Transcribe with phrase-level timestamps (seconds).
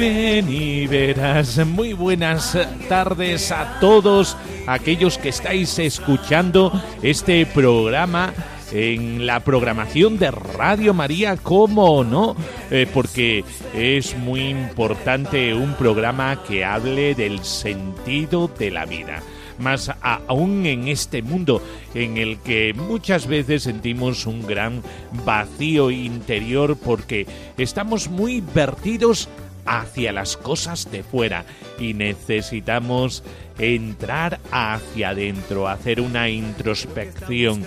[0.00, 1.58] ven y verás.
[1.66, 2.56] Muy buenas
[2.88, 4.34] tardes a todos
[4.66, 8.32] aquellos que estáis escuchando este programa
[8.72, 12.34] en la programación de Radio María, ¿cómo no?
[12.70, 19.22] Eh, porque es muy importante un programa que hable del sentido de la vida
[19.58, 21.60] más aún en este mundo
[21.92, 24.82] en el que muchas veces sentimos un gran
[25.26, 27.26] vacío interior porque
[27.58, 29.28] estamos muy vertidos
[29.64, 31.44] hacia las cosas de fuera
[31.78, 33.22] y necesitamos
[33.58, 37.66] entrar hacia adentro, hacer una introspección,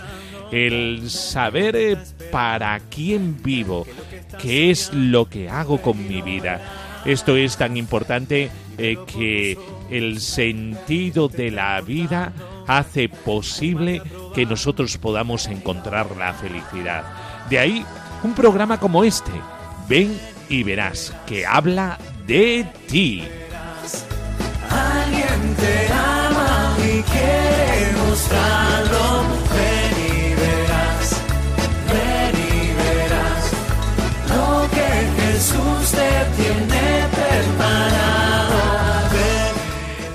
[0.51, 1.97] el saber eh,
[2.31, 3.85] para quién vivo,
[4.41, 6.61] qué es lo que hago con mi vida.
[7.05, 9.57] Esto es tan importante eh, que
[9.89, 12.33] el sentido de la vida
[12.67, 14.01] hace posible
[14.33, 17.03] que nosotros podamos encontrar la felicidad.
[17.49, 17.85] De ahí
[18.23, 19.31] un programa como este,
[19.87, 20.17] Ven
[20.49, 23.23] y verás, que habla de ti.
[24.69, 29.23] Alguien te ama y quiere mostrarlo.
[29.53, 31.21] Ven y verás,
[31.91, 33.43] ven y verás
[34.29, 34.87] lo que
[35.21, 38.03] Jesús te tiene preparado.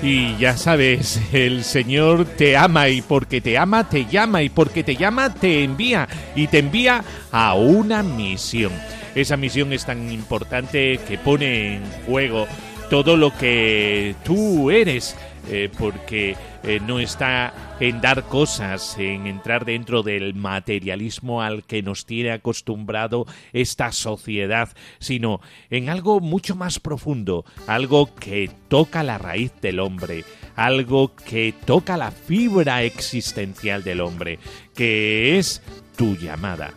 [0.01, 4.83] Y ya sabes, el Señor te ama y porque te ama te llama y porque
[4.83, 8.71] te llama te envía y te envía a una misión.
[9.15, 12.47] Esa misión es tan importante que pone en juego
[12.89, 15.15] todo lo que tú eres,
[15.47, 21.83] eh, porque eh, no está en dar cosas, en entrar dentro del materialismo al que
[21.83, 25.39] nos tiene acostumbrado esta sociedad, sino
[25.69, 31.95] en algo mucho más profundo, algo que toca la raíz del hombre, algo que toca
[31.95, 34.39] la fibra existencial del hombre,
[34.75, 35.61] que es
[35.95, 36.73] tu llamada.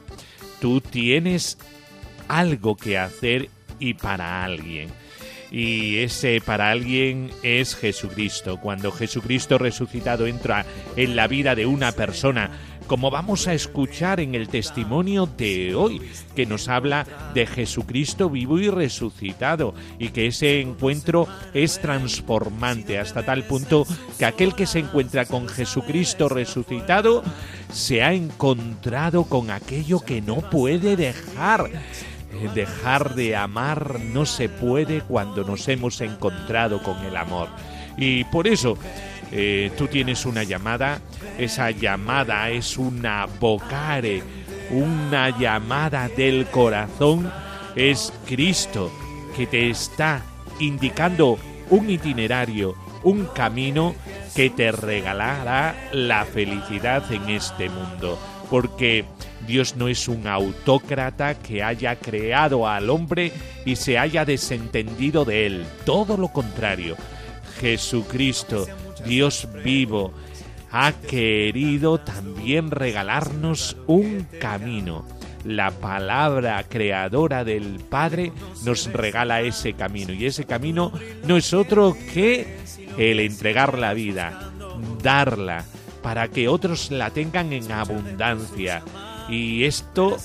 [0.60, 1.58] Tú tienes
[2.32, 4.88] algo que hacer y para alguien.
[5.50, 8.58] Y ese para alguien es Jesucristo.
[8.58, 10.64] Cuando Jesucristo resucitado entra
[10.96, 12.50] en la vida de una persona,
[12.86, 16.00] como vamos a escuchar en el testimonio de hoy,
[16.34, 23.22] que nos habla de Jesucristo vivo y resucitado, y que ese encuentro es transformante hasta
[23.22, 23.86] tal punto
[24.18, 27.22] que aquel que se encuentra con Jesucristo resucitado
[27.70, 31.70] se ha encontrado con aquello que no puede dejar.
[32.32, 37.48] Eh, Dejar de amar no se puede cuando nos hemos encontrado con el amor.
[37.96, 38.76] Y por eso
[39.30, 41.00] eh, tú tienes una llamada,
[41.38, 44.22] esa llamada es una vocare,
[44.70, 47.30] una llamada del corazón,
[47.74, 48.90] es Cristo
[49.36, 50.22] que te está
[50.58, 51.38] indicando
[51.70, 53.94] un itinerario, un camino
[54.34, 58.18] que te regalará la felicidad en este mundo.
[58.52, 59.06] Porque
[59.46, 63.32] Dios no es un autócrata que haya creado al hombre
[63.64, 65.64] y se haya desentendido de él.
[65.86, 66.96] Todo lo contrario.
[67.58, 68.66] Jesucristo,
[69.06, 70.12] Dios vivo,
[70.70, 75.06] ha querido también regalarnos un camino.
[75.44, 78.32] La palabra creadora del Padre
[78.66, 80.92] nos regala ese camino y ese camino
[81.26, 82.58] no es otro que
[82.98, 84.52] el entregar la vida,
[85.02, 85.64] darla,
[86.02, 88.82] para que otros la tengan en abundancia.
[89.28, 90.16] Y esto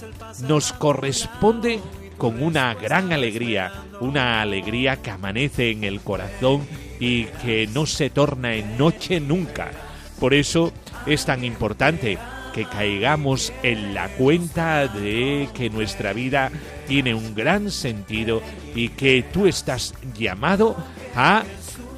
[0.47, 1.79] nos corresponde
[2.18, 3.71] con una gran alegría,
[4.01, 6.68] una alegría que amanece en el corazón
[7.00, 9.71] y que no se torna en noche nunca.
[10.19, 10.74] Por eso
[11.06, 12.18] es tan importante
[12.53, 16.51] que caigamos en la cuenta de que nuestra vida
[16.88, 18.41] tiene un gran sentido
[18.74, 20.75] y que tú estás llamado
[21.15, 21.44] a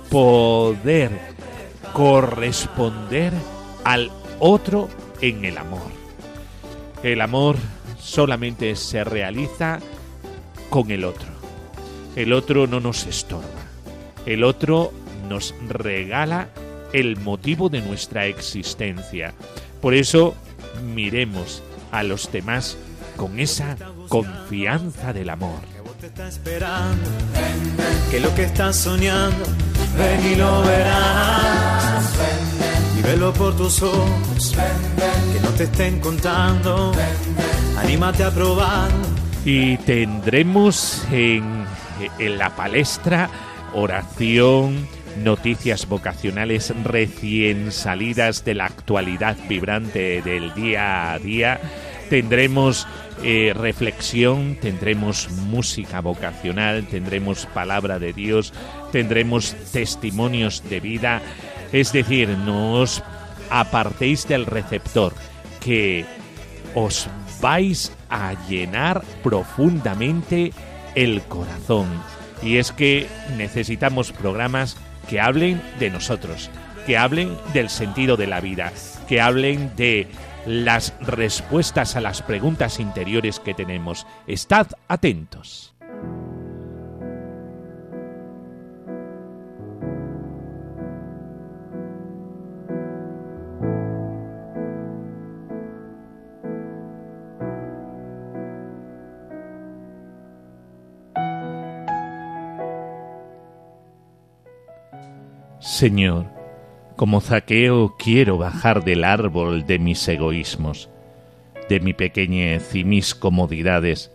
[0.09, 1.11] poder
[1.93, 3.31] corresponder
[3.89, 4.87] al otro
[5.19, 5.89] en el amor.
[7.01, 7.55] El amor
[7.99, 9.79] solamente se realiza
[10.69, 11.29] con el otro.
[12.15, 13.47] El otro no nos estorba.
[14.27, 14.93] El otro
[15.27, 16.49] nos regala
[16.93, 19.33] el motivo de nuestra existencia.
[19.81, 20.35] Por eso
[20.93, 22.77] miremos a los demás
[23.17, 23.75] con esa
[24.07, 25.61] confianza del amor.
[28.11, 29.45] Que lo que estás soñando,
[29.97, 32.78] ven y lo verás.
[32.99, 34.55] Y velo por tus ojos,
[35.33, 36.91] que no te estén contando.
[37.77, 38.91] Anímate a probar.
[39.45, 41.65] Y tendremos en,
[42.19, 43.29] en la palestra
[43.73, 44.85] oración,
[45.23, 51.59] noticias vocacionales recién salidas de la actualidad vibrante del día a día.
[52.09, 52.85] Tendremos
[53.23, 58.53] eh, reflexión, tendremos música vocacional, tendremos palabra de Dios,
[58.91, 61.21] tendremos testimonios de vida.
[61.71, 63.03] Es decir, no os
[63.49, 65.13] apartéis del receptor,
[65.59, 66.05] que
[66.75, 67.07] os
[67.41, 70.51] vais a llenar profundamente
[70.95, 71.87] el corazón.
[72.41, 73.07] Y es que
[73.37, 74.77] necesitamos programas
[75.09, 76.49] que hablen de nosotros,
[76.85, 78.71] que hablen del sentido de la vida,
[79.07, 80.07] que hablen de
[80.45, 84.07] las respuestas a las preguntas interiores que tenemos.
[84.27, 85.68] Estad atentos.
[105.79, 106.25] Señor,
[106.97, 110.89] como zaqueo quiero bajar del árbol de mis egoísmos,
[111.69, 114.11] de mi pequeñez y mis comodidades,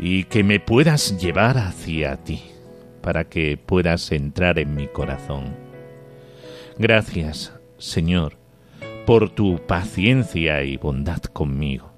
[0.00, 2.42] y que me puedas llevar hacia ti,
[3.02, 5.54] para que puedas entrar en mi corazón.
[6.76, 8.36] Gracias, Señor,
[9.06, 11.92] por tu paciencia y bondad conmigo.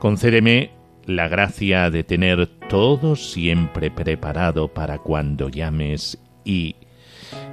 [0.00, 0.72] Concédeme
[1.06, 6.74] la gracia de tener todo siempre preparado para cuando llames y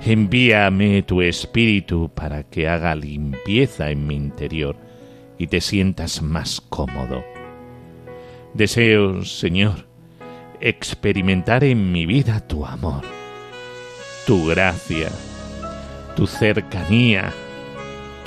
[0.04, 4.76] Envíame tu espíritu para que haga limpieza en mi interior
[5.38, 7.24] y te sientas más cómodo.
[8.56, 9.86] Deseo, Señor,
[10.60, 13.04] experimentar en mi vida tu amor,
[14.26, 15.10] tu gracia,
[16.16, 17.32] tu cercanía,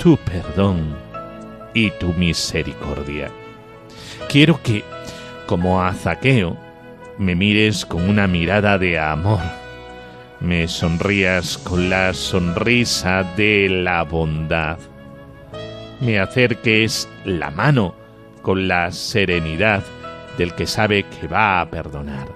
[0.01, 0.95] tu perdón
[1.73, 3.29] y tu misericordia.
[4.29, 4.85] Quiero que,
[5.45, 6.57] como a Zaqueo,
[7.17, 9.64] me mires con una mirada de amor
[10.39, 14.77] me sonrías con la sonrisa de la bondad.
[16.01, 17.95] Me acerques la mano
[18.41, 19.83] con la serenidad
[20.37, 22.27] del que sabe que va a perdonar.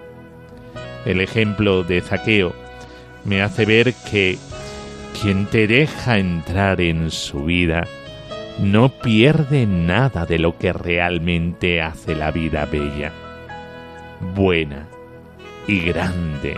[1.06, 2.54] El ejemplo de Zaqueo
[3.26, 4.38] me hace ver que
[5.22, 7.86] quien te deja entrar en su vida
[8.60, 13.12] no pierde nada de lo que realmente hace la vida bella,
[14.36, 14.88] buena
[15.68, 16.58] y grande.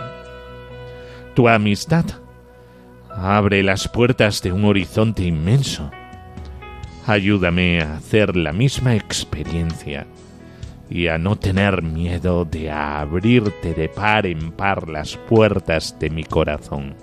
[1.34, 2.04] Tu amistad
[3.08, 5.90] abre las puertas de un horizonte inmenso.
[7.06, 10.06] Ayúdame a hacer la misma experiencia
[10.90, 16.22] y a no tener miedo de abrirte de par en par las puertas de mi
[16.22, 16.94] corazón.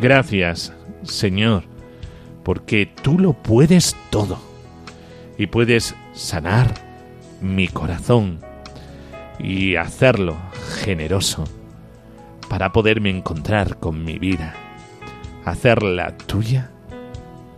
[0.00, 1.64] Gracias, Señor,
[2.44, 4.38] porque tú lo puedes todo
[5.36, 6.72] y puedes sanar
[7.40, 8.38] mi corazón
[9.40, 10.36] y hacerlo
[10.76, 11.44] generoso
[12.48, 14.54] para poderme encontrar con mi vida,
[15.44, 16.70] hacerla tuya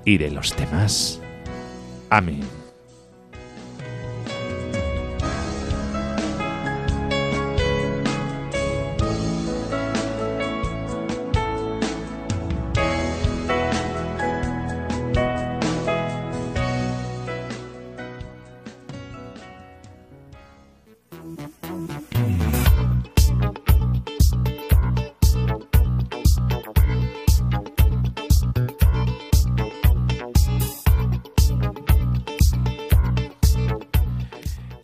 [0.04, 1.20] y de los demás.
[2.10, 2.57] Amén.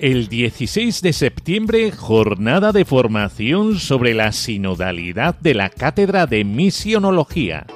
[0.04, 7.66] El 16 de septiembre, jornada de formación sobre la sinodalidad de la Cátedra de Misionología.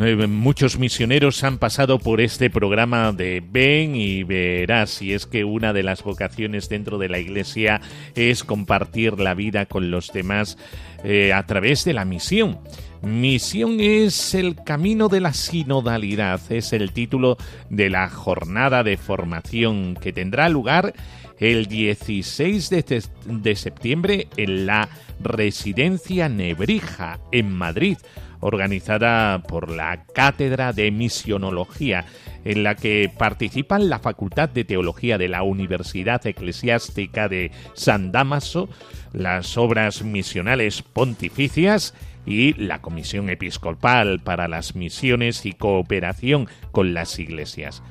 [0.00, 5.44] Eh, muchos misioneros han pasado por este programa de Ven y verás, y es que
[5.44, 7.82] una de las vocaciones dentro de la Iglesia
[8.14, 10.56] es compartir la vida con los demás
[11.04, 12.58] eh, a través de la misión.
[13.02, 17.36] Misión es el camino de la sinodalidad, es el título
[17.70, 20.94] de la jornada de formación que tendrá lugar
[21.38, 24.88] el 16 de, septiembre en la
[25.20, 27.98] Residencia Nebrija, en Madrid.
[28.40, 32.04] organizada por la Cátedra de Misionología,
[32.44, 38.68] en la que participan la Facultad de Teología de la Universidad Eclesiástica de San Damaso,
[39.12, 41.94] las obras misionales pontificias
[42.28, 47.82] y la Comisión Episcopal para las Misiones y Cooperación con las Iglesias.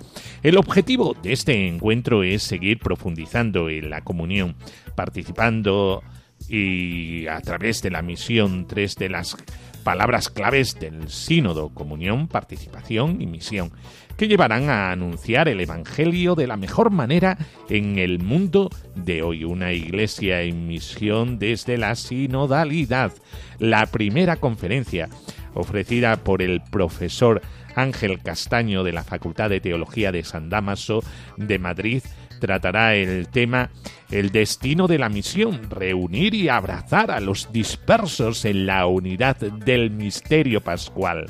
[0.44, 4.56] El objetivo de este encuentro es seguir profundizando en la comunión,
[4.96, 6.03] participando
[6.48, 9.36] y a través de la misión, tres de las
[9.84, 13.72] palabras claves del sínodo, comunión, participación y misión,
[14.18, 17.38] que llevarán a anunciar el Evangelio de la mejor manera
[17.70, 19.44] en el mundo de hoy.
[19.44, 23.14] Una iglesia en misión desde la sinodalidad.
[23.60, 25.08] La primera conferencia
[25.54, 27.42] ofrecida por el profesor
[27.76, 31.04] Ángel Castaño de la Facultad de Teología de San Damaso
[31.38, 32.02] de Madrid
[32.40, 33.70] tratará el tema
[34.12, 39.92] El destino de la misión, reunir y abrazar a los dispersos en la unidad del
[39.92, 41.28] misterio pascual.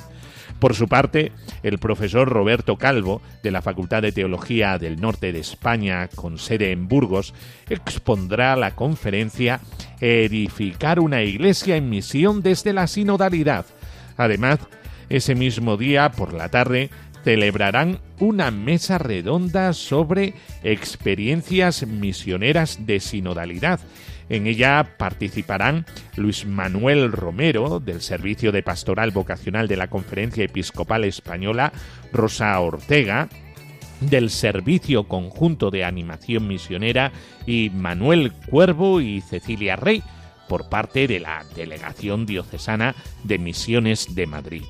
[0.59, 5.39] Por su parte, el profesor Roberto Calvo, de la Facultad de Teología del Norte de
[5.39, 7.33] España, con sede en Burgos,
[7.69, 9.59] expondrá la conferencia
[9.99, 13.65] Edificar una iglesia en misión desde la sinodalidad.
[14.15, 14.59] Además,
[15.09, 16.89] ese mismo día, por la tarde,
[17.23, 20.33] celebrarán una mesa redonda sobre
[20.63, 23.79] experiencias misioneras de sinodalidad.
[24.29, 31.05] En ella participarán Luis Manuel Romero, del Servicio de Pastoral Vocacional de la Conferencia Episcopal
[31.05, 31.71] Española,
[32.11, 33.29] Rosa Ortega,
[34.01, 37.11] del Servicio Conjunto de Animación Misionera,
[37.45, 40.03] y Manuel Cuervo y Cecilia Rey,
[40.47, 44.63] por parte de la Delegación Diocesana de Misiones de Madrid.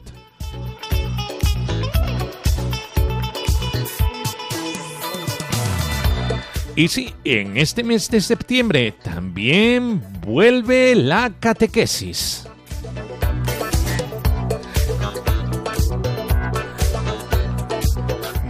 [6.77, 12.47] Y sí, en este mes de septiembre también vuelve la catequesis.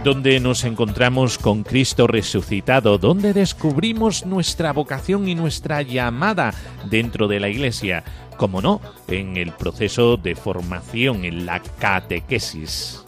[0.04, 6.54] donde nos encontramos con Cristo resucitado, donde descubrimos nuestra vocación y nuestra llamada
[6.88, 8.04] dentro de la Iglesia,
[8.38, 13.04] como no, en el proceso de formación en la catequesis.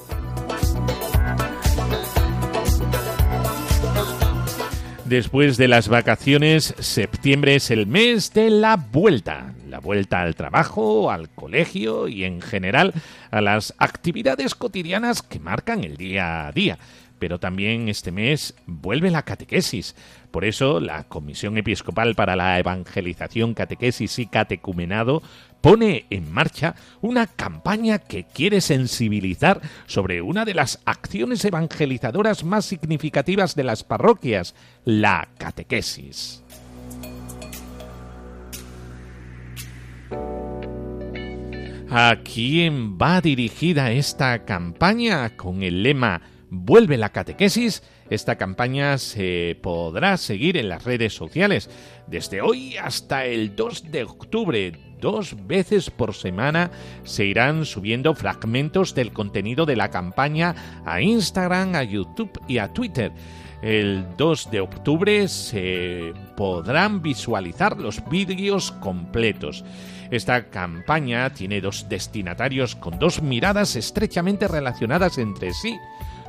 [5.11, 9.55] Después de las vacaciones, septiembre es el mes de la vuelta.
[9.69, 12.95] La vuelta al trabajo, al colegio y en general
[13.33, 16.79] a las actividades cotidianas que marcan el día a día.
[17.19, 19.97] Pero también este mes vuelve la catequesis.
[20.31, 25.23] Por eso, la Comisión Episcopal para la Evangelización, Catequesis y Catecumenado
[25.61, 32.64] pone en marcha una campaña que quiere sensibilizar sobre una de las acciones evangelizadoras más
[32.64, 36.43] significativas de las parroquias, la catequesis.
[41.93, 47.83] ¿A quién va dirigida esta campaña con el lema Vuelve la catequesis?
[48.11, 51.69] Esta campaña se podrá seguir en las redes sociales
[52.07, 56.71] desde hoy hasta el 2 de octubre dos veces por semana
[57.04, 62.73] se irán subiendo fragmentos del contenido de la campaña a Instagram, a YouTube y a
[62.73, 63.12] Twitter.
[63.62, 69.64] El 2 de octubre se podrán visualizar los vídeos completos.
[70.11, 75.76] Esta campaña tiene dos destinatarios con dos miradas estrechamente relacionadas entre sí.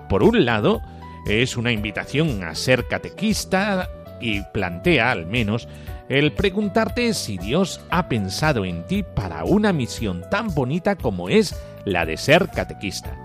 [0.09, 0.81] Por un lado,
[1.25, 5.67] es una invitación a ser catequista y plantea, al menos,
[6.11, 11.55] el preguntarte si Dios ha pensado en ti para una misión tan bonita como es
[11.85, 13.15] la de ser catequista.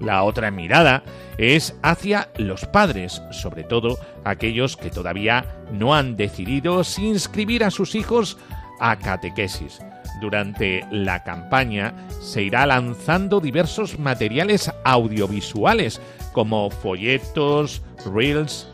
[0.00, 1.04] La otra mirada
[1.38, 7.70] es hacia los padres, sobre todo aquellos que todavía no han decidido si inscribir a
[7.70, 8.36] sus hijos
[8.80, 9.78] a catequesis.
[10.20, 16.00] Durante la campaña se irá lanzando diversos materiales audiovisuales
[16.32, 17.80] como folletos,
[18.12, 18.68] reels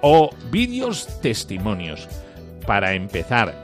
[0.00, 2.08] o vídeos testimonios
[2.66, 3.54] para empezar,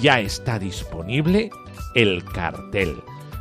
[0.00, 1.50] ya está disponible
[1.94, 2.96] el cartel.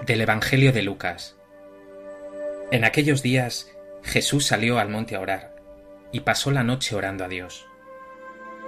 [0.06, 1.38] del Evangelio de Lucas.
[2.72, 3.72] En aquellos días
[4.04, 5.56] Jesús salió al monte a orar
[6.12, 7.66] y pasó la noche orando a Dios.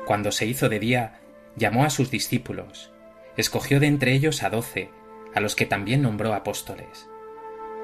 [0.06, 1.20] Cuando se hizo de día,
[1.58, 2.92] llamó a sus discípulos,
[3.36, 4.90] escogió de entre ellos a doce,
[5.34, 7.10] a los que también nombró apóstoles.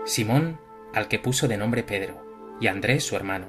[0.05, 0.59] Simón,
[0.93, 2.25] al que puso de nombre Pedro,
[2.61, 3.47] y Andrés su hermano,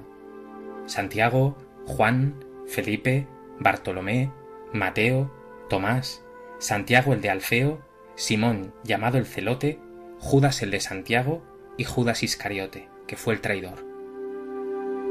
[0.86, 1.56] Santiago,
[1.86, 3.28] Juan, Felipe,
[3.60, 4.32] Bartolomé,
[4.72, 5.32] Mateo,
[5.68, 6.24] Tomás,
[6.58, 7.80] Santiago el de Alfeo,
[8.16, 9.78] Simón llamado el celote,
[10.24, 11.42] Judas el de Santiago
[11.76, 13.84] y Judas Iscariote, que fue el traidor.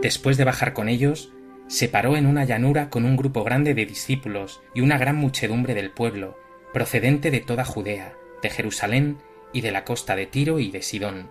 [0.02, 1.34] Después de bajar con ellos,
[1.68, 5.74] se paró en una llanura con un grupo grande de discípulos y una gran muchedumbre
[5.76, 6.40] del pueblo,
[6.74, 9.18] procedente de toda Judea, de Jerusalén
[9.52, 11.30] y de la costa de Tiro y de Sidón.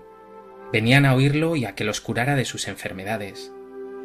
[0.74, 3.50] Venían a oírlo y a que los curara de sus enfermedades.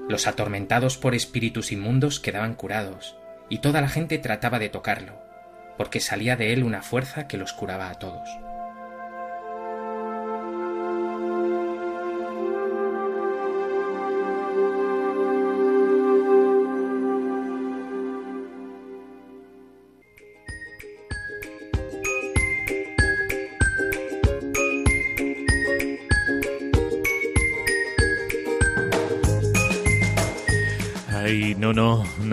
[0.08, 3.18] Los atormentados por espíritus inmundos quedaban curados,
[3.50, 5.20] y toda la gente trataba de tocarlo,
[5.78, 8.30] porque salía de él una fuerza que los curaba a todos.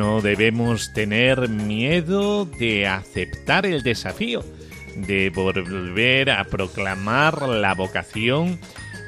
[0.03, 4.45] No, debemos tener miedo de aceptar el desafío,
[4.97, 8.59] de volver a proclamar la vocación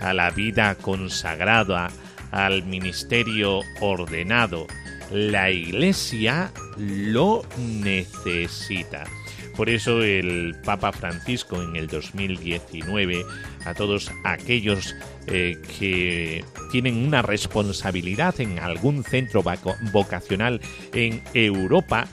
[0.00, 1.90] a la vida consagrada,
[2.30, 4.68] al ministerio ordenado.
[5.10, 9.02] La Iglesia lo necesita.
[9.56, 13.24] Por eso el Papa Francisco en el 2019
[13.64, 14.96] a todos aquellos
[15.28, 19.44] eh, que tienen una responsabilidad en algún centro
[19.92, 20.60] vocacional
[20.92, 22.08] en Europa,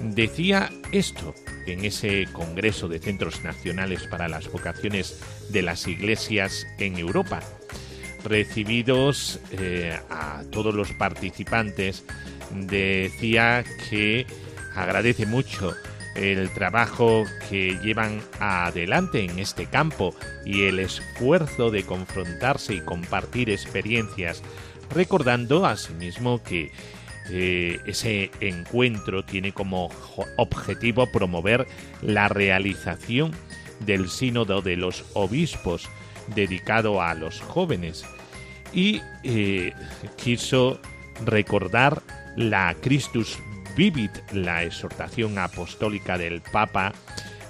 [0.00, 1.34] decía esto
[1.66, 5.20] en ese Congreso de Centros Nacionales para las Vocaciones
[5.50, 7.40] de las Iglesias en Europa.
[8.22, 12.04] Recibidos eh, a todos los participantes,
[12.50, 14.26] decía que
[14.74, 15.74] agradece mucho
[16.14, 23.50] el trabajo que llevan adelante en este campo y el esfuerzo de confrontarse y compartir
[23.50, 24.42] experiencias,
[24.90, 26.70] recordando asimismo que
[27.30, 29.90] eh, ese encuentro tiene como
[30.36, 31.66] objetivo promover
[32.02, 33.32] la realización
[33.80, 35.88] del sínodo de los obispos
[36.34, 38.04] dedicado a los jóvenes.
[38.72, 39.72] Y eh,
[40.16, 40.80] quiso
[41.24, 42.02] recordar
[42.36, 43.38] la Christus
[43.76, 46.92] Vivit, la exhortación apostólica del Papa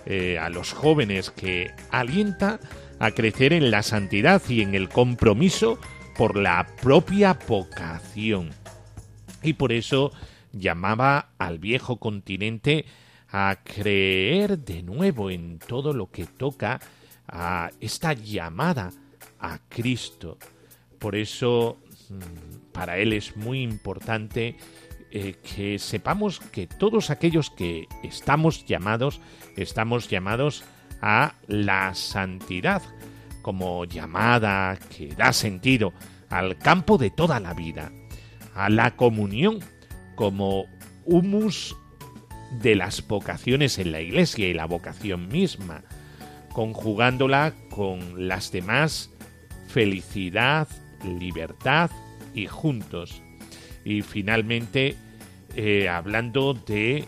[0.06, 2.60] eh, a los jóvenes que alienta
[2.98, 5.78] a crecer en la santidad y en el compromiso
[6.16, 8.50] por la propia vocación.
[9.42, 10.12] Y por eso
[10.52, 12.84] llamaba al viejo continente
[13.30, 16.80] a creer de nuevo en todo lo que toca
[17.26, 18.90] a esta llamada
[19.40, 20.38] a Cristo.
[20.98, 21.78] Por eso
[22.10, 24.56] mm, para él es muy importante
[25.16, 29.20] eh, que sepamos que todos aquellos que estamos llamados,
[29.57, 30.64] estamos llamados
[31.00, 32.83] a la santidad
[33.40, 35.92] como llamada que da sentido
[36.31, 37.92] al campo de toda la vida,
[38.57, 39.61] a la comunión
[40.16, 40.64] como
[41.05, 41.77] humus
[42.61, 45.85] de las vocaciones en la iglesia y la vocación misma,
[46.53, 49.11] conjugándola con las demás
[49.68, 50.66] felicidad,
[51.05, 51.92] libertad
[52.35, 53.23] y juntos.
[53.85, 54.97] Y finalmente
[55.57, 57.05] eh, hablando de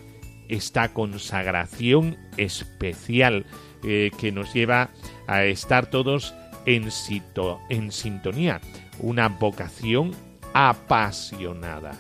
[0.49, 3.47] esta consagración especial
[3.83, 4.91] eh, que nos lleva
[5.27, 6.35] a estar todos
[6.67, 8.61] en, sintonía,
[8.99, 10.13] una vocación
[10.55, 11.93] apasionada.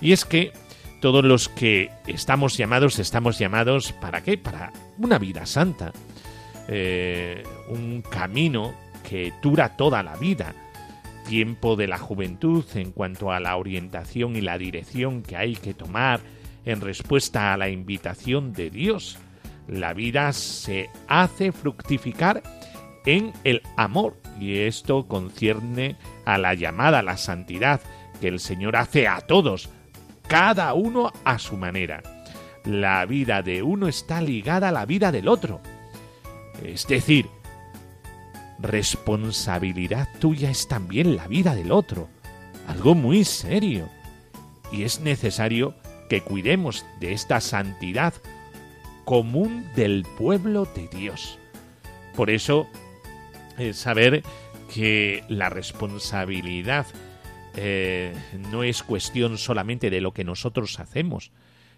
[0.00, 0.52] Y es que
[1.00, 4.36] todos los que estamos llamados, estamos llamados para qué?
[4.38, 5.92] Para una vida santa,
[6.68, 8.74] eh, un camino
[9.08, 10.54] que dura toda la vida,
[11.28, 15.74] tiempo de la juventud en cuanto a la orientación y la dirección que hay que
[15.74, 16.20] tomar
[16.64, 19.18] en respuesta a la invitación de Dios.
[19.68, 22.42] La vida se hace fructificar
[23.04, 27.80] en el amor y esto concierne a la llamada a la santidad
[28.20, 29.68] que el Señor hace a todos,
[30.26, 32.02] cada uno a su manera.
[32.64, 35.60] La vida de uno está ligada a la vida del otro.
[36.64, 37.28] Es decir,
[38.58, 42.08] responsabilidad tuya es también la vida del otro,
[42.66, 43.88] algo muy serio.
[44.72, 45.74] Y es necesario
[46.08, 48.14] que cuidemos de esta santidad
[49.04, 51.38] común del pueblo de Dios.
[52.16, 52.66] Por eso,
[53.56, 54.22] eh, saber
[54.74, 56.86] que la responsabilidad
[57.56, 58.14] eh,
[58.50, 61.32] no es cuestión solamente de lo que nosotros hacemos,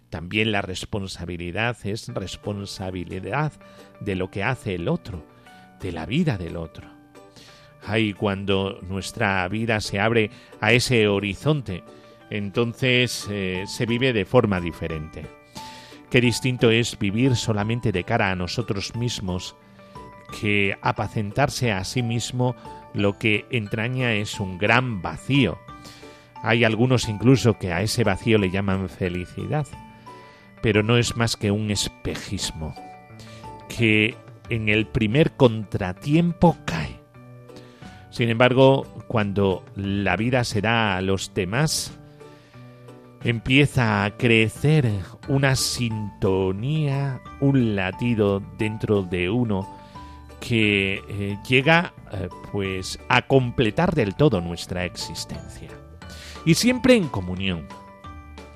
[0.09, 3.53] también la responsabilidad es responsabilidad
[4.01, 5.25] de lo que hace el otro
[5.81, 6.89] de la vida del otro.
[7.87, 11.83] Ay, cuando nuestra vida se abre a ese horizonte
[12.31, 15.27] entonces eh, se vive de forma diferente.
[16.09, 19.57] Qué distinto es vivir solamente de cara a nosotros mismos
[20.41, 22.55] que apacentarse a sí mismo
[22.95, 25.59] lo que entraña es un gran vacío.
[26.43, 29.67] Hay algunos incluso que a ese vacío le llaman felicidad,
[30.63, 32.75] pero no es más que un espejismo
[33.69, 34.17] que
[34.51, 37.01] en el primer contratiempo cae.
[38.11, 41.93] Sin embargo, cuando la vida se da a los demás,
[43.23, 44.91] empieza a crecer
[45.29, 49.69] una sintonía, un latido dentro de uno
[50.41, 55.69] que eh, llega eh, pues a completar del todo nuestra existencia.
[56.45, 57.69] Y siempre en comunión.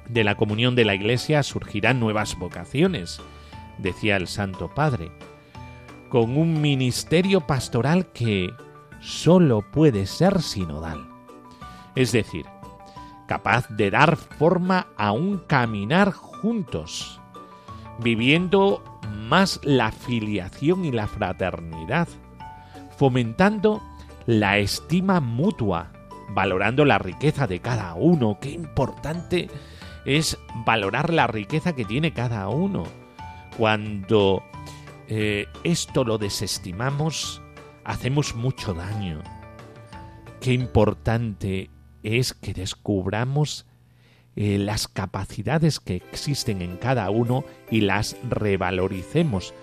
[0.09, 3.21] De la comunión de la Iglesia surgirán nuevas vocaciones,
[3.79, 5.11] decía el Santo Padre,
[6.15, 8.55] con un ministerio pastoral que
[9.01, 11.09] sólo puede ser sinodal.
[11.97, 12.47] Es decir,
[13.27, 17.21] capaz de dar forma a un caminar juntos,
[17.99, 18.85] viviendo
[19.29, 22.07] más la filiación y la fraternidad,
[22.97, 23.83] fomentando
[24.25, 25.91] la estima mutua,
[26.29, 28.39] valorando la riqueza de cada uno.
[28.41, 29.51] Qué importante
[30.05, 32.85] es valorar la riqueza que tiene cada uno.
[33.59, 34.45] Cuando
[35.09, 37.43] eh, esto lo desestimamos,
[37.85, 39.23] hacemos mucho daño.
[40.41, 41.71] Qué importante
[42.03, 43.67] es que descubramos
[44.37, 49.55] eh, las capacidades que existen en cada uno y las revaloricemos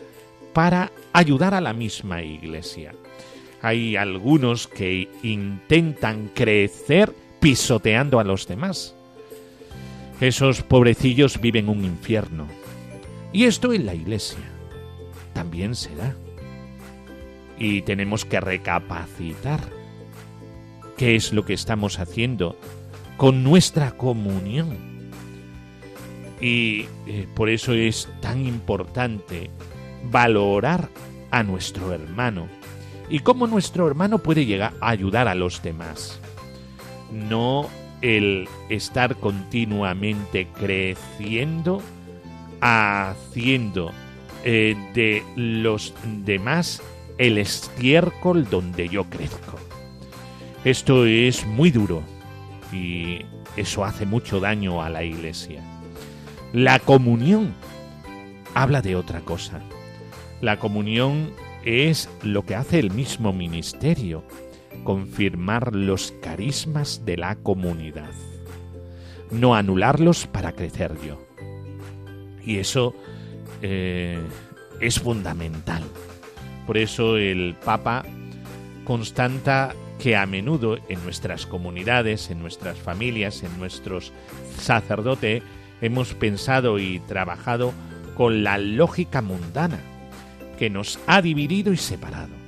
[0.54, 2.94] para ayudar a la misma iglesia.
[3.62, 8.96] Hay algunos que intentan crecer pisoteando a los demás.
[10.20, 12.48] Esos pobrecillos viven un infierno.
[13.34, 14.51] Y esto en la iglesia
[15.34, 16.16] también se da.
[17.58, 19.60] Y tenemos que recapacitar
[20.98, 22.58] qué es lo que estamos haciendo
[23.18, 24.78] con nuestra comunión.
[26.40, 29.52] Y eh, por eso es tan importante
[30.10, 30.90] valorar
[31.30, 32.48] a nuestro hermano
[33.10, 36.20] y cómo nuestro hermano puede llegar a ayudar a los demás.
[37.12, 37.70] No
[38.02, 41.82] el estar continuamente creciendo,
[42.62, 43.92] haciendo
[44.44, 46.82] eh, de los demás
[47.18, 49.58] el estiércol donde yo crezco.
[50.64, 52.04] Esto es muy duro,
[52.72, 53.26] y
[53.58, 55.62] eso hace mucho daño a la iglesia.
[56.54, 57.54] La comunión
[58.54, 59.62] habla de otra cosa.
[60.42, 61.32] La comunión
[61.64, 64.24] es lo que hace el mismo ministerio,
[64.84, 68.12] confirmar los carismas de la comunidad,
[69.30, 71.22] no anularlos para crecer yo.
[72.44, 72.96] Y eso
[73.62, 74.20] eh,
[74.80, 75.84] es fundamental.
[76.66, 78.04] Por eso el Papa
[78.84, 84.12] constanta que a menudo en nuestras comunidades, en nuestras familias, en nuestros
[84.58, 85.44] sacerdotes,
[85.82, 87.74] hemos pensado y trabajado
[88.16, 89.80] con la lógica mundana,
[90.58, 92.42] que nos ha dividido y separado.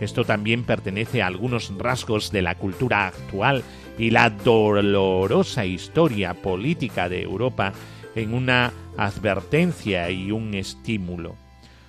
[0.00, 3.64] Esto también pertenece a algunos rasgos de la cultura actual
[3.98, 7.72] y la dolorosa historia política de Europa
[8.14, 11.36] en una advertencia y un estímulo.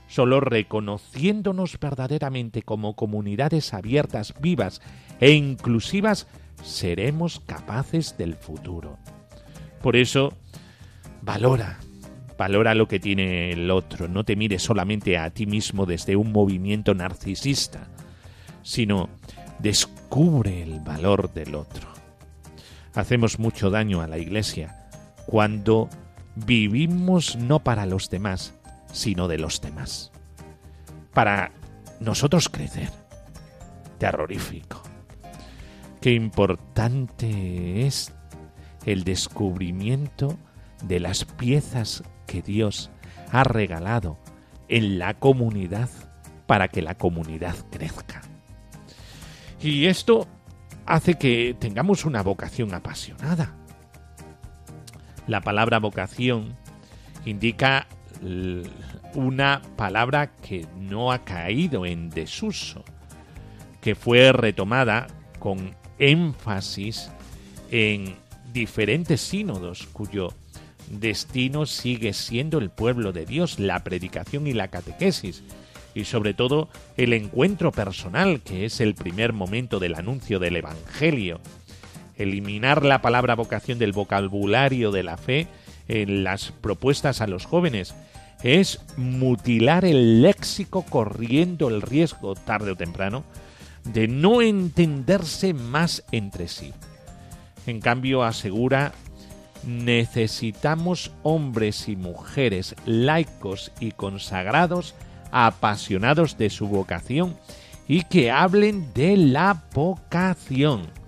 [0.08, 4.82] Solo reconociéndonos verdaderamente como comunidades abiertas, vivas
[5.20, 6.28] e inclusivas,
[6.64, 8.98] seremos capaces del futuro.
[9.82, 10.34] Por eso,
[11.22, 11.80] valora,
[12.38, 16.32] valora lo que tiene el otro, no te mires solamente a ti mismo desde un
[16.32, 17.88] movimiento narcisista,
[18.62, 19.10] sino
[19.60, 21.88] descubre el valor del otro.
[22.94, 24.90] Hacemos mucho daño a la Iglesia
[25.26, 25.90] cuando
[26.46, 28.54] vivimos no para los demás,
[28.92, 30.12] sino de los demás.
[31.14, 31.52] Para
[32.00, 32.90] nosotros crecer.
[33.98, 34.82] Terrorífico.
[36.02, 38.14] Qué importante es
[38.86, 40.38] el descubrimiento
[40.84, 42.90] de las piezas que Dios
[43.32, 44.18] ha regalado
[44.70, 45.90] en la comunidad
[46.48, 48.22] para que la comunidad crezca.
[49.62, 50.28] Y esto
[50.86, 53.56] hace que tengamos una vocación apasionada.
[55.30, 56.58] La palabra vocación
[57.24, 57.86] indica
[59.14, 62.84] una palabra que no ha caído en desuso,
[63.80, 65.06] que fue retomada
[65.38, 67.12] con énfasis
[67.70, 68.16] en
[68.52, 70.34] diferentes sínodos cuyo
[70.90, 75.44] destino sigue siendo el pueblo de Dios, la predicación y la catequesis,
[75.94, 81.40] y sobre todo el encuentro personal, que es el primer momento del anuncio del Evangelio.
[82.20, 85.48] Eliminar la palabra vocación del vocabulario de la fe
[85.88, 87.96] en las propuestas a los jóvenes
[88.44, 93.24] es mutilar el léxico corriendo el riesgo, tarde o temprano,
[93.84, 96.74] de no entenderse más entre sí.
[97.66, 98.94] En cambio, asegura,
[99.66, 104.96] necesitamos hombres y mujeres laicos y consagrados,
[105.32, 107.38] apasionados de su vocación
[107.88, 110.99] y que hablen de la vocación.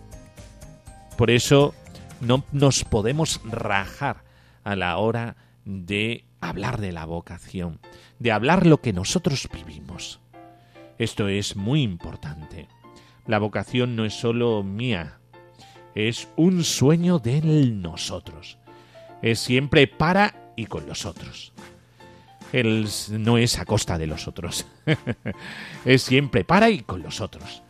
[1.18, 1.74] Por eso
[2.20, 4.24] no nos podemos rajar
[4.64, 7.80] a la hora de hablar de la vocación,
[8.20, 10.20] de hablar lo que nosotros vivimos.
[10.98, 12.68] Esto es muy importante.
[13.28, 15.20] La vocación no es solo mía,
[15.96, 18.58] es un sueño de nosotros.
[19.22, 21.54] Es siempre para y con los otros.
[22.52, 24.66] Él no es a costa de los otros.
[25.86, 27.64] es siempre para y con los otros.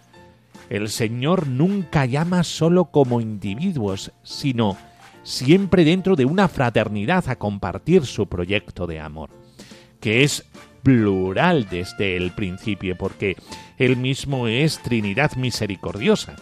[0.71, 4.77] El Señor nunca llama solo como individuos, sino
[5.21, 9.31] siempre dentro de una fraternidad a compartir su proyecto de amor,
[9.99, 10.45] que es
[10.81, 13.35] plural desde el principio, porque
[13.77, 16.37] Él mismo es Trinidad misericordiosa.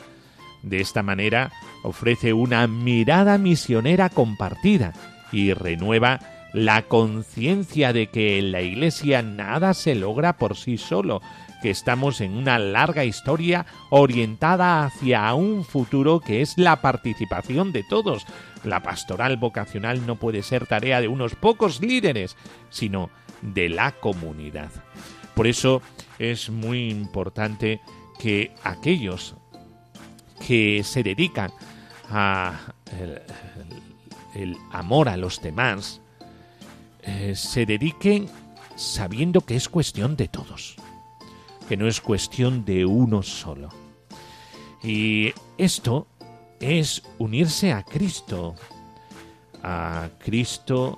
[0.62, 4.94] De esta manera ofrece una mirada misionera compartida
[5.32, 6.20] y renueva
[6.54, 11.20] la conciencia de que en la Iglesia nada se logra por sí solo,
[11.62, 17.84] que estamos en una larga historia orientada hacia un futuro que es la participación de
[17.84, 18.26] todos.
[18.64, 22.36] La pastoral vocacional no puede ser tarea de unos pocos líderes,
[22.70, 23.10] sino
[23.42, 24.72] de la comunidad.
[25.36, 25.82] Por eso
[26.18, 27.82] es muy importante
[28.20, 29.36] que aquellos
[30.46, 31.52] que se dedican
[32.10, 32.60] a
[34.36, 36.02] el, amor a los demás
[37.04, 38.30] eh, se dediquen
[38.76, 40.78] sabiendo que es cuestión de todos
[41.70, 43.70] que no es cuestión de uno solo.
[44.82, 46.08] Y esto
[46.60, 48.56] es unirse a Cristo,
[49.62, 50.98] a Cristo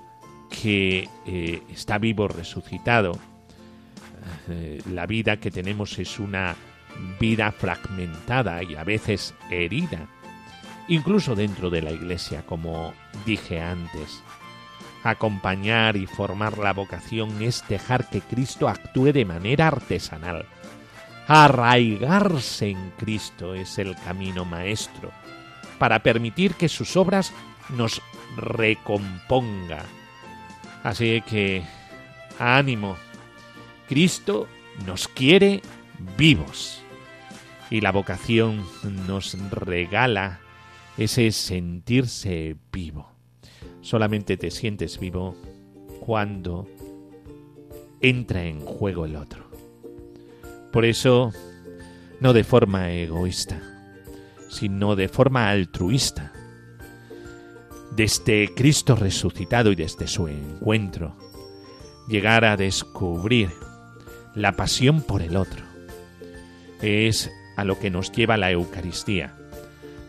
[0.49, 3.19] que eh, está vivo, resucitado.
[4.47, 6.55] Eh, la vida que tenemos es una
[7.19, 10.07] vida fragmentada y a veces herida,
[10.87, 12.93] incluso dentro de la iglesia, como
[13.25, 14.23] dije antes.
[15.03, 20.45] Acompañar y formar la vocación es dejar que Cristo actúe de manera artesanal
[21.27, 25.11] Arraigarse en Cristo es el camino maestro
[25.77, 27.33] para permitir que sus obras
[27.69, 28.01] nos
[28.37, 29.83] recomponga.
[30.83, 31.63] Así que,
[32.39, 32.97] ánimo,
[33.87, 34.47] Cristo
[34.85, 35.61] nos quiere
[36.17, 36.81] vivos
[37.69, 38.65] y la vocación
[39.07, 40.39] nos regala
[40.97, 43.09] ese sentirse vivo.
[43.81, 45.35] Solamente te sientes vivo
[45.99, 46.67] cuando
[48.01, 49.50] entra en juego el otro.
[50.71, 51.33] Por eso,
[52.19, 53.59] no de forma egoísta,
[54.49, 56.31] sino de forma altruista.
[57.95, 61.17] Desde Cristo resucitado y desde su encuentro,
[62.07, 63.49] llegar a descubrir
[64.33, 65.63] la pasión por el otro.
[66.81, 69.35] Es a lo que nos lleva la Eucaristía.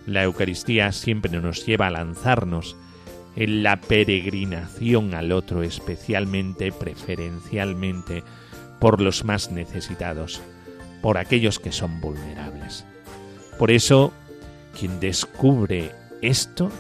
[0.07, 2.77] La Eucaristía siempre nos lleva a lanzarnos
[3.37, 8.23] en la peregrinación al otro, especialmente, preferencialmente,
[8.81, 10.43] por los más necesitados,
[11.03, 12.87] por aquellos que son vulnerables.
[13.59, 14.13] Por eso,
[14.79, 16.71] quien descubre esto,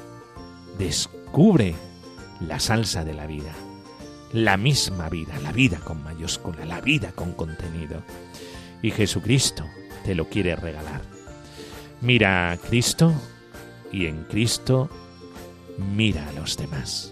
[0.79, 1.75] descubre
[2.41, 3.53] la salsa de la vida,
[4.33, 8.03] la misma vida, la vida con mayúscula, la vida con contenido.
[8.81, 9.67] Y Jesucristo
[10.05, 11.03] te lo quiere regalar.
[12.01, 13.13] Mira a Cristo
[13.93, 14.89] y en Cristo
[15.79, 17.12] mira a los demás.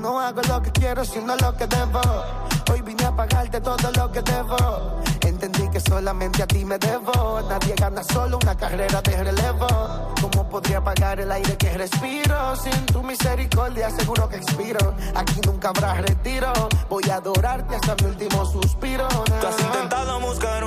[0.00, 2.00] No hago lo que quiero, sino lo que debo.
[2.70, 5.00] Hoy vine a pagarte todo lo que debo.
[5.46, 7.40] Entendí que solamente a ti me debo.
[7.48, 9.68] Nadie gana solo una carrera de relevo.
[10.20, 12.56] ¿Cómo podría pagar el aire que respiro?
[12.56, 14.94] Sin tu misericordia seguro que expiro.
[15.14, 16.52] Aquí nunca habrá retiro.
[16.88, 19.06] Voy a adorarte hasta mi último suspiro.
[19.06, 20.64] Tú has intentado buscar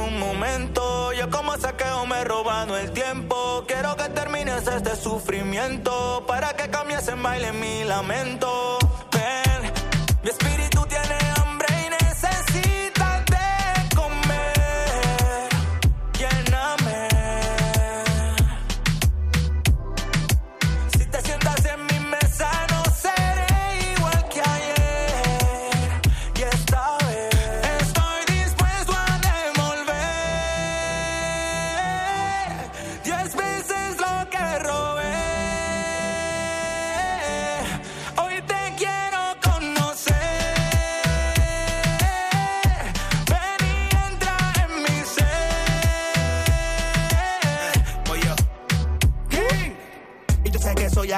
[1.59, 3.63] pasa que yo me he robado el tiempo.
[3.67, 8.77] Quiero que termines este sufrimiento para que cambies en baile mi lamento.
[9.11, 9.73] Ven,
[10.23, 10.78] mi espíritu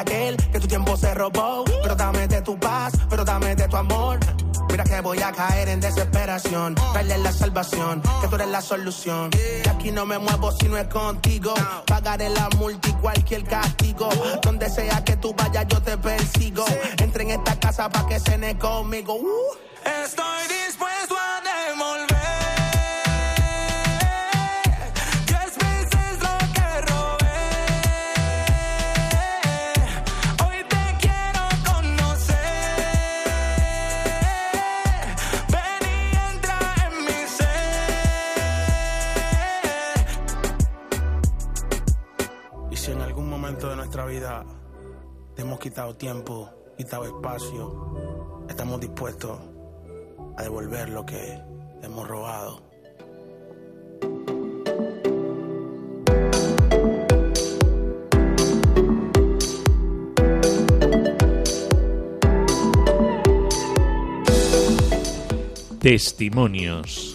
[0.05, 1.63] que tu tiempo se robó.
[1.81, 4.19] Pero dame de tu paz, pero dame de tu amor.
[4.69, 6.75] Mira que voy a caer en desesperación.
[6.93, 9.29] Darle la salvación, que tú eres la solución.
[9.33, 11.53] Y aquí no me muevo si no es contigo.
[11.85, 14.09] Pagaré la multa y cualquier castigo.
[14.41, 16.65] Donde sea que tú vayas, yo te persigo.
[16.97, 19.15] Entra en esta casa pa' que cene conmigo.
[19.15, 19.71] Uh.
[20.03, 20.60] Estoy
[45.37, 49.39] hemos quitado tiempo, quitado espacio, estamos dispuestos
[50.37, 51.39] a devolver lo que
[51.81, 52.61] hemos robado.
[65.79, 67.10] Testimonios.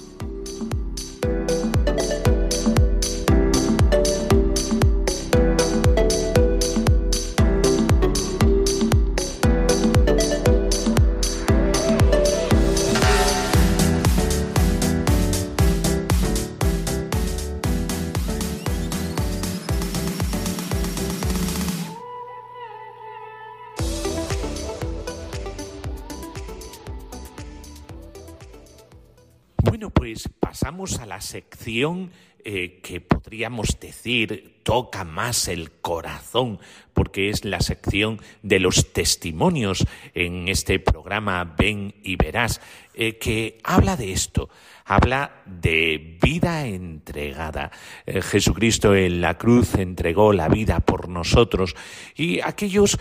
[31.68, 36.60] Eh, que podríamos decir toca más el corazón,
[36.94, 42.60] porque es la sección de los testimonios en este programa Ven y Verás,
[42.94, 44.48] eh, que habla de esto,
[44.84, 47.72] habla de vida entregada.
[48.06, 51.74] Eh, Jesucristo en la cruz entregó la vida por nosotros
[52.14, 52.96] y aquellos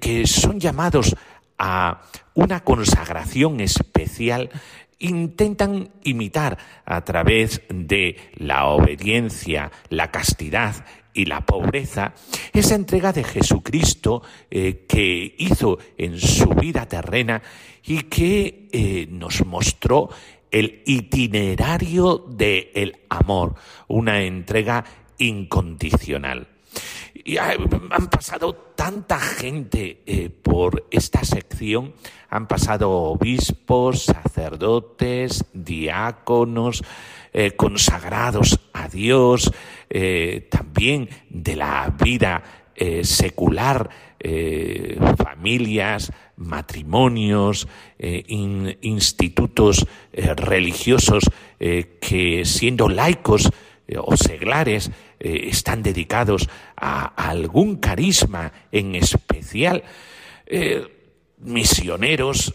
[0.00, 1.14] que son llamados
[1.56, 2.02] a
[2.34, 4.50] una consagración especial
[4.98, 10.84] intentan imitar a través de la obediencia, la castidad
[11.14, 12.14] y la pobreza
[12.52, 17.42] esa entrega de Jesucristo eh, que hizo en su vida terrena
[17.84, 20.10] y que eh, nos mostró
[20.50, 23.54] el itinerario del amor,
[23.88, 24.84] una entrega
[25.18, 26.48] incondicional.
[27.24, 31.94] Y han pasado tanta gente eh, por esta sección,
[32.30, 36.84] han pasado obispos, sacerdotes, diáconos,
[37.32, 39.52] eh, consagrados a Dios,
[39.90, 42.42] eh, también de la vida
[43.02, 43.90] secular,
[45.16, 47.66] familias, matrimonios,
[47.98, 51.24] in, institutos religiosos
[51.58, 53.50] que siendo laicos
[53.96, 59.82] o seglares, eh, están dedicados a, algún carisma en especial.
[60.46, 60.86] Eh,
[61.38, 62.54] misioneros,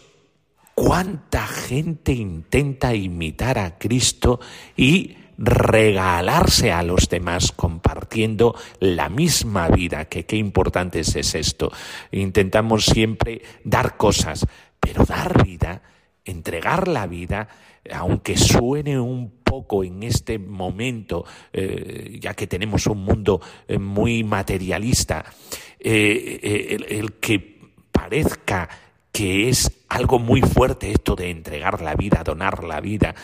[0.74, 4.40] cuánta gente intenta imitar a Cristo
[4.76, 11.72] y regalarse a los demás compartiendo la misma vida, que qué importante es esto.
[12.12, 14.46] Intentamos siempre dar cosas,
[14.78, 15.82] pero dar vida,
[16.24, 17.48] entregar la vida,
[17.92, 24.24] aunque suene un poco en este momento, eh, ya que tenemos un mundo eh, muy
[24.24, 25.24] materialista,
[25.78, 27.60] eh, el, que
[27.92, 28.68] parezca
[29.12, 33.14] que es algo muy fuerte esto de entregar la vida, donar la vida,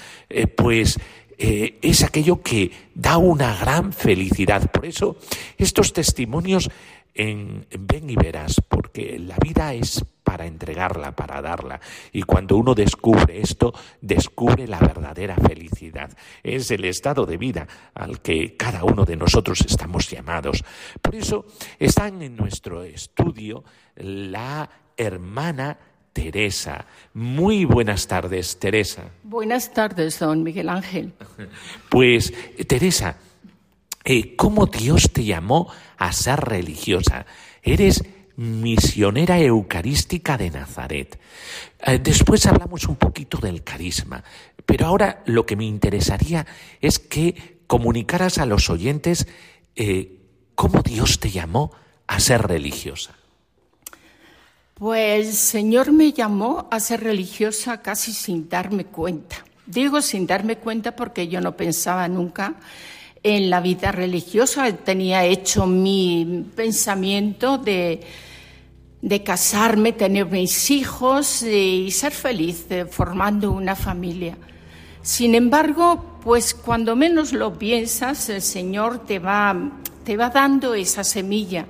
[0.56, 1.00] pues
[1.36, 4.70] es aquello que da una gran felicidad.
[4.70, 5.16] Por eso
[5.58, 6.70] estos testimonios
[7.12, 11.80] en Ven y Verás, porque la vida es para entregarla, para darla.
[12.12, 16.16] Y cuando uno descubre esto, descubre la verdadera felicidad.
[16.44, 20.62] Es el estado de vida al que cada uno de nosotros estamos llamados.
[21.02, 21.46] Por eso
[21.80, 23.64] están en nuestro estudio
[23.96, 25.76] la hermana
[26.12, 26.86] Teresa.
[27.14, 29.10] Muy buenas tardes, Teresa.
[29.24, 31.12] Buenas tardes, don Miguel Ángel.
[31.88, 32.32] Pues,
[32.68, 33.16] Teresa,
[34.04, 37.26] eh, cómo Dios te llamó a ser religiosa.
[37.64, 38.04] Eres
[38.40, 41.20] misionera eucarística de Nazaret.
[41.78, 44.24] Eh, después hablamos un poquito del carisma,
[44.64, 46.46] pero ahora lo que me interesaría
[46.80, 49.26] es que comunicaras a los oyentes
[49.76, 50.20] eh,
[50.54, 51.72] cómo Dios te llamó
[52.06, 53.14] a ser religiosa.
[54.74, 59.44] Pues el Señor me llamó a ser religiosa casi sin darme cuenta.
[59.66, 62.54] Digo sin darme cuenta porque yo no pensaba nunca
[63.22, 64.72] en la vida religiosa.
[64.72, 68.00] Tenía hecho mi pensamiento de,
[69.02, 74.36] de casarme, tener mis hijos y ser feliz formando una familia.
[75.02, 79.56] Sin embargo, pues cuando menos lo piensas, el Señor te va,
[80.04, 81.66] te va dando esa semilla.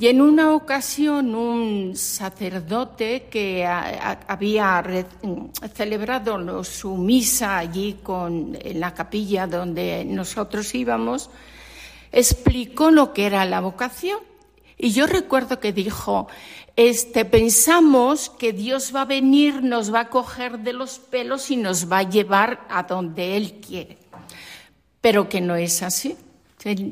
[0.00, 4.82] Y en una ocasión un sacerdote que había
[5.74, 11.30] celebrado su misa allí con, en la capilla donde nosotros íbamos,
[12.10, 14.31] explicó lo que era la vocación.
[14.82, 16.26] Y yo recuerdo que dijo,
[16.74, 21.56] este, pensamos que Dios va a venir, nos va a coger de los pelos y
[21.56, 23.96] nos va a llevar a donde Él quiere.
[25.00, 26.16] Pero que no es así.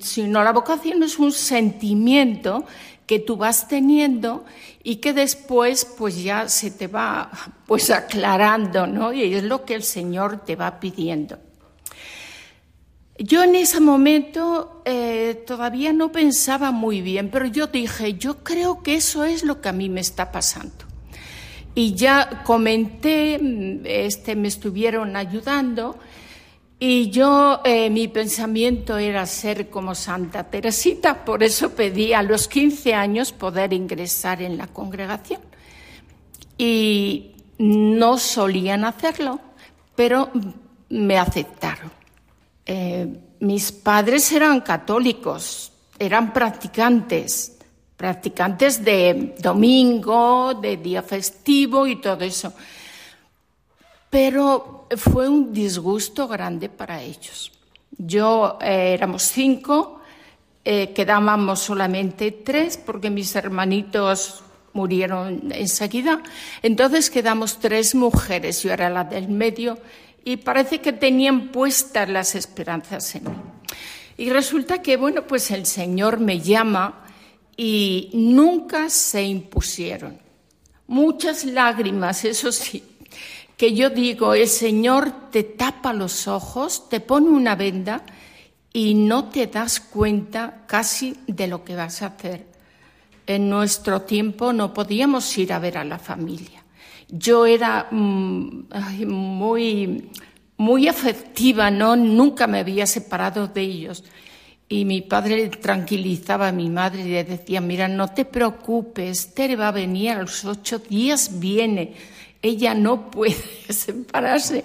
[0.02, 2.64] Sino la vocación es un sentimiento
[3.06, 4.44] que tú vas teniendo
[4.84, 7.28] y que después pues ya se te va
[7.66, 9.12] pues aclarando, ¿no?
[9.12, 11.40] Y es lo que el Señor te va pidiendo.
[13.22, 18.82] Yo en ese momento eh, todavía no pensaba muy bien, pero yo dije, yo creo
[18.82, 20.86] que eso es lo que a mí me está pasando.
[21.74, 25.98] Y ya comenté, mm, este, me estuvieron ayudando
[26.78, 32.48] y yo, eh, mi pensamiento era ser como Santa Teresita, por eso pedí a los
[32.48, 35.42] 15 años poder ingresar en la congregación.
[36.56, 39.40] Y no solían hacerlo,
[39.94, 40.30] pero
[40.88, 41.99] me aceptaron.
[42.72, 43.04] Eh,
[43.40, 47.58] mis padres eran católicos, eran practicantes,
[47.96, 52.52] practicantes de domingo, de día festivo y todo eso.
[54.08, 57.50] Pero fue un disgusto grande para ellos.
[57.98, 60.00] Yo eh, éramos cinco,
[60.64, 64.44] eh, quedábamos solamente tres porque mis hermanitos
[64.74, 66.22] murieron enseguida.
[66.62, 69.76] Entonces quedamos tres mujeres, yo era la del medio
[70.24, 73.36] y parece que tenían puestas las esperanzas en mí.
[74.16, 77.06] Y resulta que, bueno, pues el Señor me llama
[77.56, 80.18] y nunca se impusieron.
[80.86, 82.82] Muchas lágrimas, eso sí,
[83.56, 88.02] que yo digo, el Señor te tapa los ojos, te pone una venda
[88.72, 92.46] y no te das cuenta casi de lo que vas a hacer.
[93.26, 96.59] En nuestro tiempo no podíamos ir a ver a la familia.
[97.10, 98.68] Yo era mm,
[99.06, 100.10] muy,
[100.56, 101.96] muy afectiva, ¿no?
[101.96, 104.04] Nunca me había separado de ellos.
[104.68, 109.56] Y mi padre tranquilizaba a mi madre y le decía, mira, no te preocupes, Tere
[109.56, 111.94] va a venir, a los ocho días viene
[112.42, 113.36] ella no puede
[113.68, 114.64] separarse.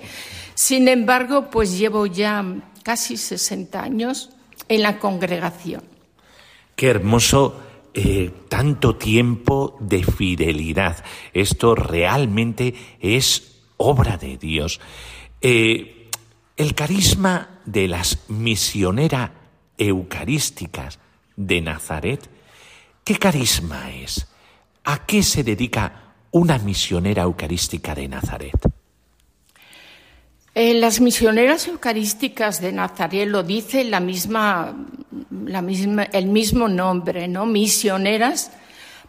[0.54, 2.44] Sin embargo, pues llevo ya
[2.84, 4.30] casi 60 años
[4.70, 5.84] en la congregación.
[6.76, 7.62] Qué hermoso
[7.98, 11.02] eh, tanto tiempo de fidelidad.
[11.34, 14.82] Esto realmente es obra de Dios.
[15.40, 16.10] Eh,
[16.58, 19.32] el carisma de las misioneras
[19.78, 21.00] eucarísticas
[21.38, 22.30] de Nazaret,
[23.06, 24.28] ¿qué carisma es?
[24.84, 28.60] ¿A qué se dedica una misionera eucarística de Nazaret?
[30.58, 34.74] Eh, las misioneras eucarísticas de Nazaret lo dice la misma,
[35.46, 37.46] la misma, el mismo nombre, ¿no?
[37.46, 38.52] Misioneras,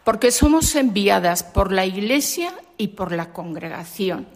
[0.03, 4.27] porque somos enviadas por la Iglesia y por la congregación.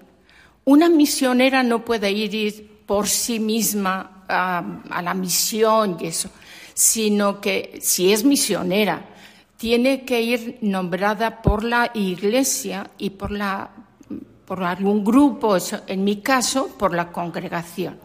[0.64, 6.30] Una misionera no puede ir por sí misma a, a la misión y eso,
[6.74, 9.06] sino que si es misionera,
[9.58, 13.70] tiene que ir nombrada por la Iglesia y por, la,
[14.52, 15.56] por algún grupo,
[15.88, 17.98] en mi caso, por la congregación.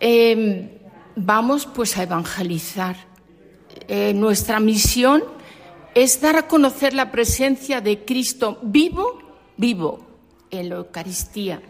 [0.00, 0.68] Em,
[1.14, 2.96] vamos pues a evangelizar.
[3.86, 5.22] Eh, nuestra misión
[5.94, 9.22] es dar a conocer la presencia de Cristo vivo,
[9.56, 10.04] vivo
[10.50, 11.62] en la Eucaristía,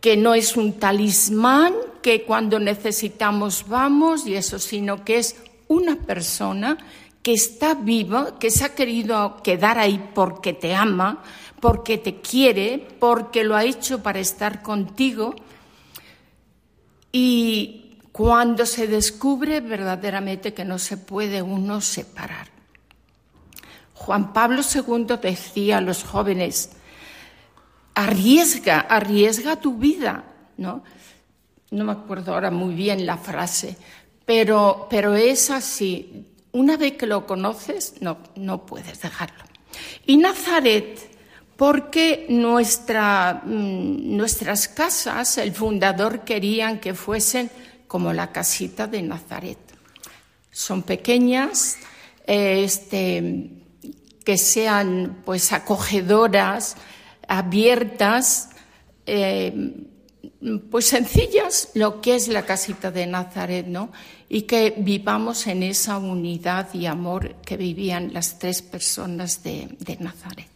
[0.00, 5.36] que no es un talismán que cuando necesitamos vamos y eso, sino que es
[5.68, 6.76] una persona
[7.22, 11.24] que está vivo, que se ha querido quedar ahí porque te ama,
[11.66, 15.34] porque te quiere, porque lo ha hecho para estar contigo.
[17.10, 22.46] Y cuando se descubre verdaderamente que no se puede uno separar.
[23.94, 26.70] Juan Pablo II decía a los jóvenes,
[27.94, 30.22] arriesga, arriesga tu vida,
[30.58, 30.84] ¿no?
[31.72, 33.76] No me acuerdo ahora muy bien la frase,
[34.24, 36.28] pero, pero es así.
[36.52, 39.42] Una vez que lo conoces, no, no puedes dejarlo.
[40.06, 41.15] Y Nazaret,
[41.56, 47.50] porque mm, nuestras casas, el fundador querían que fuesen
[47.86, 49.58] como la casita de Nazaret.
[50.50, 51.78] Son pequeñas,
[52.26, 53.50] este,
[54.24, 56.76] que sean pues acogedoras,
[57.28, 58.50] abiertas,
[59.06, 59.74] eh,
[60.70, 63.90] pues sencillas, lo que es la casita de Nazaret, ¿no?
[64.28, 70.55] Y que vivamos en esa unidad y amor que vivían las tres personas de, Nazaret.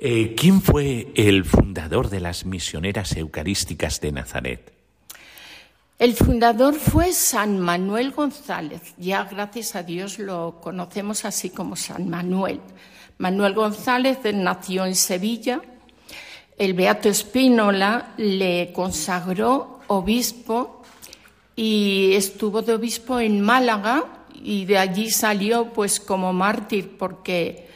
[0.00, 4.72] Eh, ¿Quién fue el fundador de las misioneras eucarísticas de Nazaret?
[5.98, 8.94] El fundador fue San Manuel González.
[8.96, 12.60] Ya gracias a Dios lo conocemos así como San Manuel.
[13.18, 15.60] Manuel González nació en Sevilla
[16.58, 20.82] el Beato Espínola le consagró obispo
[21.54, 27.67] y estuvo de obispo en Málaga y de allí salió pues como mártir porque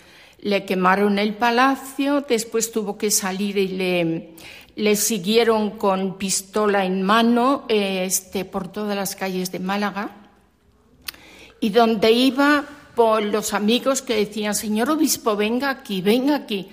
[0.42, 4.34] le quemaron el palacio, después tuvo que salir y le,
[4.76, 10.10] le siguieron con pistola en mano este, por todas las calles de Málaga
[11.60, 12.64] y donde iba
[12.96, 16.68] por los amigos que decían, señor obispo, venga aquí, venga aquí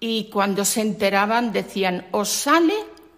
[0.00, 2.74] y cuando se enteraban decían o sale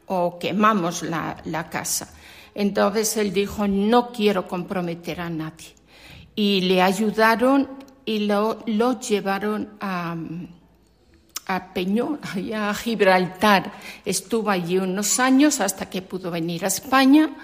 [0.07, 2.13] o quemamos la, casa.
[2.55, 5.75] Entonces él dijo, no quiero comprometer a nadie.
[6.35, 7.69] Y le ayudaron
[8.07, 8.65] y lo,
[9.01, 10.17] llevaron a,
[11.47, 12.21] a Peñón,
[12.55, 13.73] a Gibraltar.
[14.05, 17.37] Estuvo allí unos años hasta que pudo venir a España.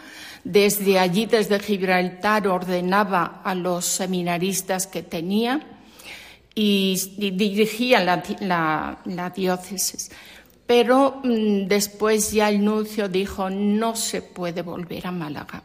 [0.45, 5.61] Desde allí, desde Gibraltar, ordenaba a los seminaristas que tenía
[6.55, 10.11] y, dirigía la, diócesis.
[10.67, 15.65] Pero mm, después ya el nuncio dijo no se puede volver a Málaga.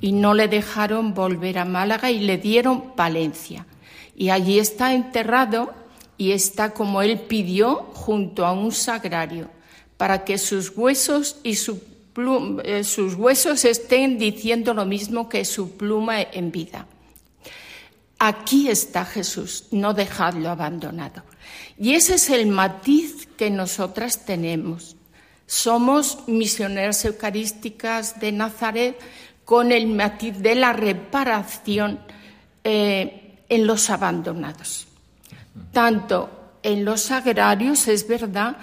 [0.00, 3.64] Y no le dejaron volver a Málaga y le dieron Valencia.
[4.16, 5.72] Y allí está enterrado
[6.16, 9.50] y está como él pidió junto a un sagrario
[9.96, 16.20] para que sus huesos y eh, sus huesos estén diciendo lo mismo que su pluma
[16.22, 16.86] en vida.
[18.18, 21.22] Aquí está Jesús, no dejadlo abandonado.
[21.78, 24.96] Y ese es el matiz que nosotras tenemos.
[25.46, 28.98] Somos misioneras eucarísticas de Nazaret
[29.44, 32.00] con el matiz de la reparación
[32.62, 34.86] eh, en los abandonados.
[35.72, 36.30] Tanto
[36.62, 38.56] en los agrarios, es verdad,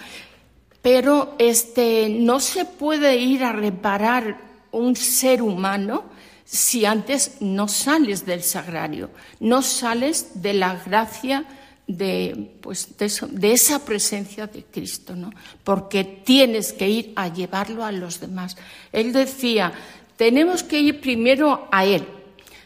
[0.81, 4.37] pero este, no se puede ir a reparar
[4.71, 6.05] un ser humano
[6.43, 9.09] si antes no sales del sagrario,
[9.39, 11.45] no sales de la gracia
[11.87, 15.31] de, pues, de, esa presencia de Cristo, ¿no?
[15.63, 18.57] porque tienes que ir a llevarlo a los demás.
[18.91, 19.71] Él decía,
[20.17, 22.05] tenemos que ir primero a Él,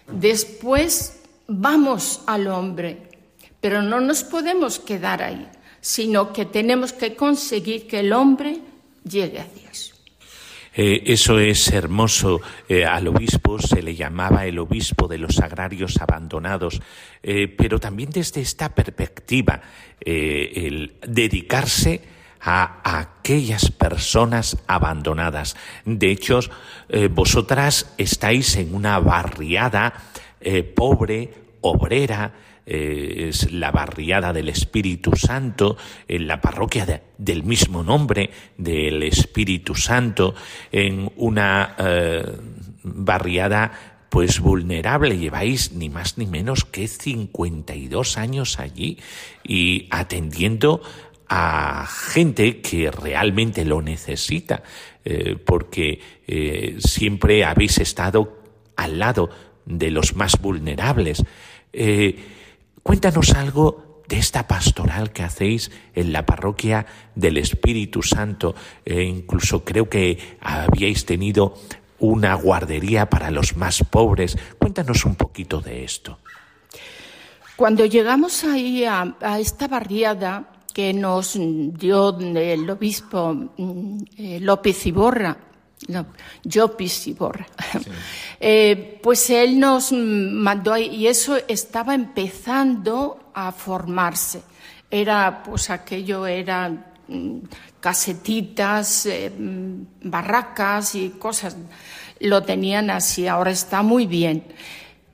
[0.07, 1.14] después
[1.47, 3.09] vamos al hombre,
[3.61, 5.47] pero no nos podemos quedar ahí,
[5.81, 8.59] sino que tenemos que conseguir que el hombre
[9.03, 9.95] llegue a Dios.
[10.77, 12.41] Eh, eso es hermoso.
[12.67, 16.81] Eh, al obispo se le llamaba el obispo de los agrarios abandonados,
[17.23, 19.61] eh, pero también desde esta perspectiva,
[20.01, 22.01] el dedicarse
[22.41, 25.55] a aquellas personas abandonadas.
[25.83, 26.41] De hecho,
[27.09, 29.93] vosotras estáis en una barriada
[30.75, 31.29] pobre,
[31.61, 32.33] obrera,
[32.67, 35.77] eh, es la barriada del Espíritu Santo,
[36.07, 40.33] en la parroquia del mismo nombre del Espíritu Santo,
[40.71, 42.25] en una eh,
[42.83, 43.71] barriada
[44.09, 45.17] pues vulnerable.
[45.17, 48.97] Lleváis ni más ni menos que 52 años allí
[49.43, 50.81] y atendiendo
[51.27, 54.63] a gente que realmente lo necesita,
[55.03, 55.99] eh, porque
[56.79, 58.41] siempre habéis estado
[58.75, 59.29] al lado
[59.65, 61.23] de los más vulnerables.
[62.83, 66.85] Cuéntanos algo de esta pastoral que hacéis en la parroquia
[67.15, 68.55] del Espíritu Santo.
[68.85, 71.55] E incluso creo que habíais tenido
[71.99, 74.37] una guardería para los más pobres.
[74.59, 76.19] Cuéntanos un poquito de esto.
[77.55, 85.37] Cuando llegamos ahí a, esta barriada que nos dio el obispo mm, eh, López Iborra,
[85.87, 86.05] no,
[86.43, 87.47] yo Pisiborra.
[88.37, 94.43] Eh, pues él nos mandó y eso estaba empezando a formarse.
[94.91, 96.69] Era, pues aquello era
[97.07, 97.37] mm,
[97.79, 101.55] casetitas, eh, mm, barracas y cosas.
[102.19, 104.43] Lo tenían así, ahora está muy bien.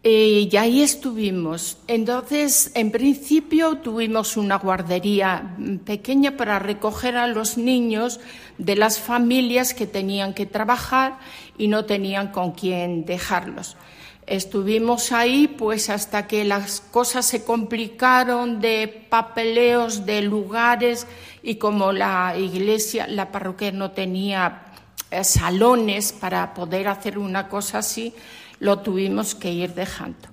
[0.04, 1.78] Eh, y ahí estuvimos.
[1.88, 8.20] Entonces, en principio tuvimos una guardería pequeña para recoger a los niños
[8.58, 11.20] de las familias que tenían que trabajar
[11.56, 13.78] y no tenían con quién dejarlos.
[14.26, 21.06] Estuvimos ahí pues hasta que las cosas se complicaron de papeleos, de lugares
[21.44, 24.64] y como la iglesia, la parroquia no tenía
[25.12, 28.14] eh, salones para poder hacer una cosa así,
[28.62, 30.30] lo tuvimos que ir dejando.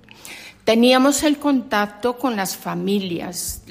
[0.63, 3.63] Teníamos el contacto con las familias,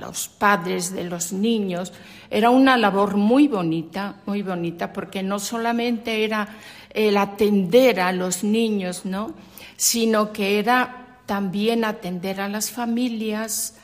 [0.00, 1.92] los padres de los niños.
[2.30, 6.48] Era una labor muy bonita, muy bonita, porque no solamente era
[6.90, 9.34] el atender a los niños, ¿no?
[9.76, 13.74] sino que era también atender a las familias,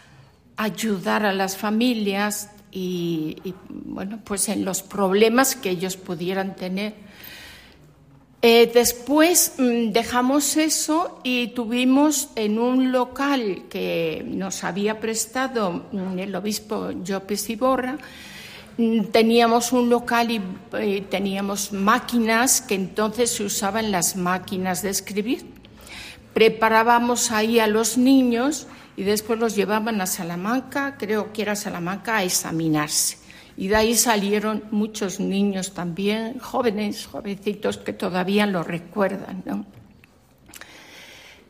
[0.57, 3.37] ayudar a las familias y,
[3.69, 6.95] bueno, pues en los problemas que ellos pudieran tener.
[8.45, 16.19] Eh, después mm, dejamos eso y tuvimos en un local que nos había prestado mm,
[16.19, 17.99] el obispo Llopes Iborra,
[18.79, 20.41] mm, teníamos un local y
[20.73, 25.53] eh, teníamos máquinas que entonces se usaban las máquinas de escribir
[26.33, 28.67] preparábamos ahí a los niños
[28.97, 33.19] y después los llevaban a Salamanca, creo que era Salamanca, a examinarse.
[33.57, 39.67] Y de ahí salieron muchos niños también, jóvenes, jovencitos que todavía lo recuerdan.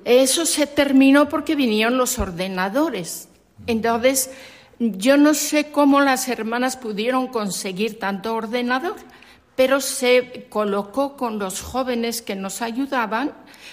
[0.05, 3.29] Eso se terminó porque vinieron los ordenadores.
[3.67, 4.31] Entonces,
[4.79, 8.97] yo no sé cómo las hermanas pudieron conseguir tanto ordenador,
[9.55, 13.33] pero se colocó con los jóvenes que nos ayudaban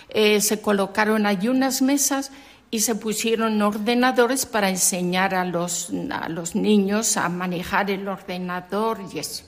[0.10, 2.32] eh, se colocaron allí unas mesas
[2.72, 9.00] y se pusieron ordenadores para enseñar a los, a los niños a manejar el ordenador
[9.14, 9.44] y eso.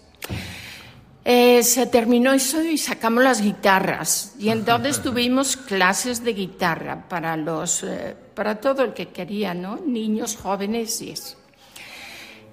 [1.23, 7.37] Eh, se terminó eso y sacamos las guitarras y entonces tuvimos clases de guitarra para
[7.37, 9.77] los eh, para todo el que quería, ¿no?
[9.77, 11.37] Niños, jóvenes y eso.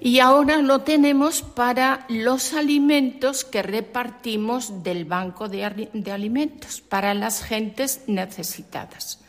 [0.00, 5.64] Y ahora lo tenemos para los alimentos que repartimos del banco de,
[6.12, 9.20] alimentos, para las gentes necesitadas.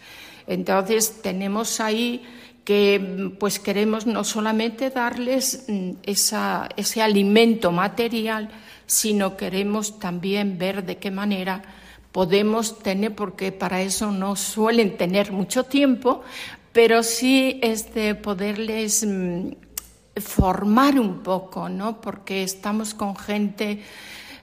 [0.49, 2.23] Entonces tenemos ahí
[2.65, 8.49] que pues queremos no solamente darles mm, ese alimento material,
[8.85, 11.61] sino queremos también ver de qué manera
[12.11, 16.23] podemos tener, porque para eso no suelen tener mucho tiempo,
[16.73, 19.51] pero sí este, poderles mm,
[20.17, 22.01] formar un poco, ¿no?
[22.01, 23.83] Porque estamos con gente,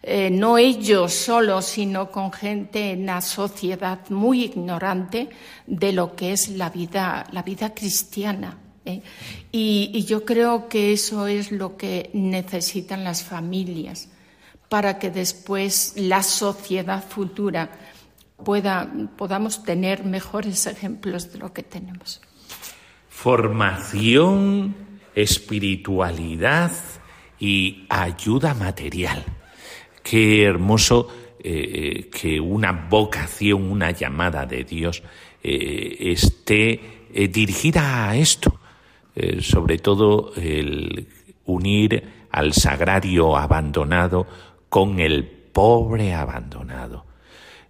[0.09, 5.29] eh, no ellos solos, sino con gente en la sociedad muy ignorante
[5.67, 8.57] de lo que es la vida, la vida cristiana.
[8.85, 9.03] ¿eh?
[9.51, 14.09] Y, y yo creo que eso es lo que necesitan las familias
[14.69, 17.71] para que después la sociedad futura
[18.45, 22.21] pueda, podamos tener mejores ejemplos de lo que tenemos.
[23.09, 24.87] Formación
[25.17, 26.71] espiritualidad
[27.41, 29.25] y ayuda material.
[30.09, 31.09] Qué hermoso
[31.41, 35.03] eh, que una vocación, una llamada de Dios
[35.43, 38.61] eh, esté eh, dirigida a esto,
[39.41, 41.09] sobre todo el
[41.47, 44.29] unir al sagrario abandonado
[44.69, 47.05] con el pobre abandonado.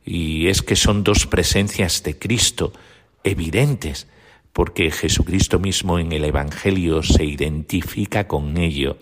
[0.04, 2.74] Y es que son dos presencias de Cristo
[3.24, 4.08] evidentes
[4.52, 8.98] porque Jesucristo mismo en el Evangelio se identifica con ello,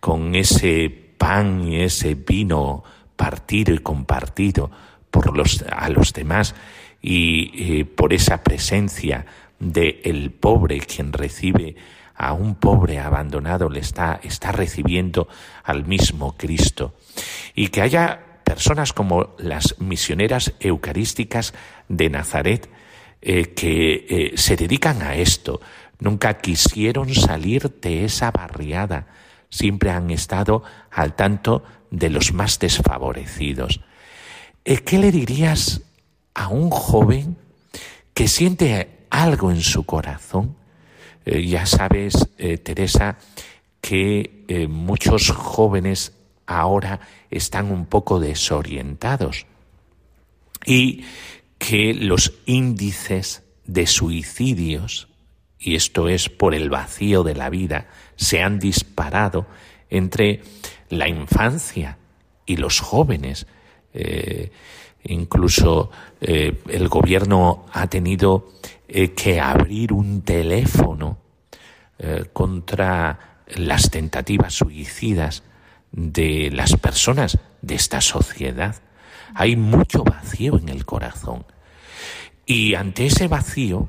[0.00, 2.84] con ese pan y ese vino
[3.16, 4.70] partido y compartido
[5.10, 6.54] por los, a los demás
[7.02, 9.26] y por esa presencia
[9.58, 11.76] de el pobre quien recibe
[12.14, 15.28] a un pobre abandonado le está, está recibiendo
[15.62, 16.94] al mismo Cristo
[17.54, 21.54] y que haya personas como las misioneras eucarísticas
[21.88, 22.68] de Nazaret
[23.20, 25.60] eh, que eh, se dedican a esto.
[26.00, 29.06] Nunca quisieron salir de esa barriada.
[29.50, 33.80] Siempre han estado al tanto de los más desfavorecidos.
[34.64, 35.82] Eh, ¿Qué le dirías
[36.34, 37.36] a un joven
[38.14, 40.56] que siente algo en su corazón?
[41.26, 42.14] ya sabes,
[42.62, 43.18] Teresa,
[43.82, 46.14] que muchos jóvenes
[46.46, 49.44] ahora están un poco desorientados
[50.64, 51.04] y
[51.58, 55.08] que los índices de suicidios,
[55.58, 57.88] y esto es por el vacío de la vida,
[58.18, 59.46] se han disparado
[59.88, 60.42] entre
[60.90, 61.96] la infancia
[62.44, 63.46] y los jóvenes.
[63.94, 64.50] Eh,
[65.04, 65.90] incluso
[66.20, 68.48] eh, el gobierno ha tenido
[68.88, 71.18] eh, que abrir un teléfono
[72.32, 75.42] contra las tentativas suicidas
[75.90, 78.76] de las personas de esta sociedad.
[79.34, 81.44] Hay mucho vacío en el corazón.
[82.46, 83.88] Y ante ese vacío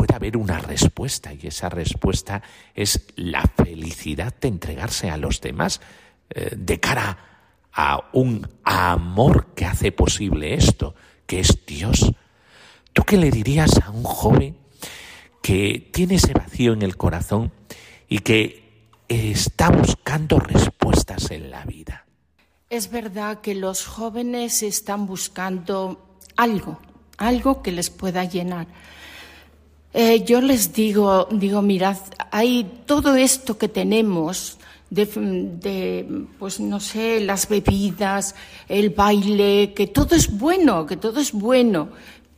[0.00, 2.40] puede haber una respuesta y esa respuesta
[2.74, 5.82] es la felicidad de entregarse a los demás
[6.30, 7.18] eh, de cara
[7.74, 10.94] a un amor que hace posible esto,
[11.26, 12.12] que es Dios.
[12.94, 14.56] ¿Tú qué le dirías a un joven
[15.42, 17.52] que tiene ese vacío en el corazón
[18.08, 22.06] y que está buscando respuestas en la vida?
[22.70, 26.80] Es verdad que los jóvenes están buscando algo,
[27.18, 28.66] algo que les pueda llenar.
[29.92, 31.96] Eh, yo les digo, digo, mirad,
[32.30, 34.58] hay todo esto que tenemos
[34.90, 38.34] de, pues no sé, las bebidas,
[38.68, 41.90] el baile, que todo es bueno, que todo es bueno,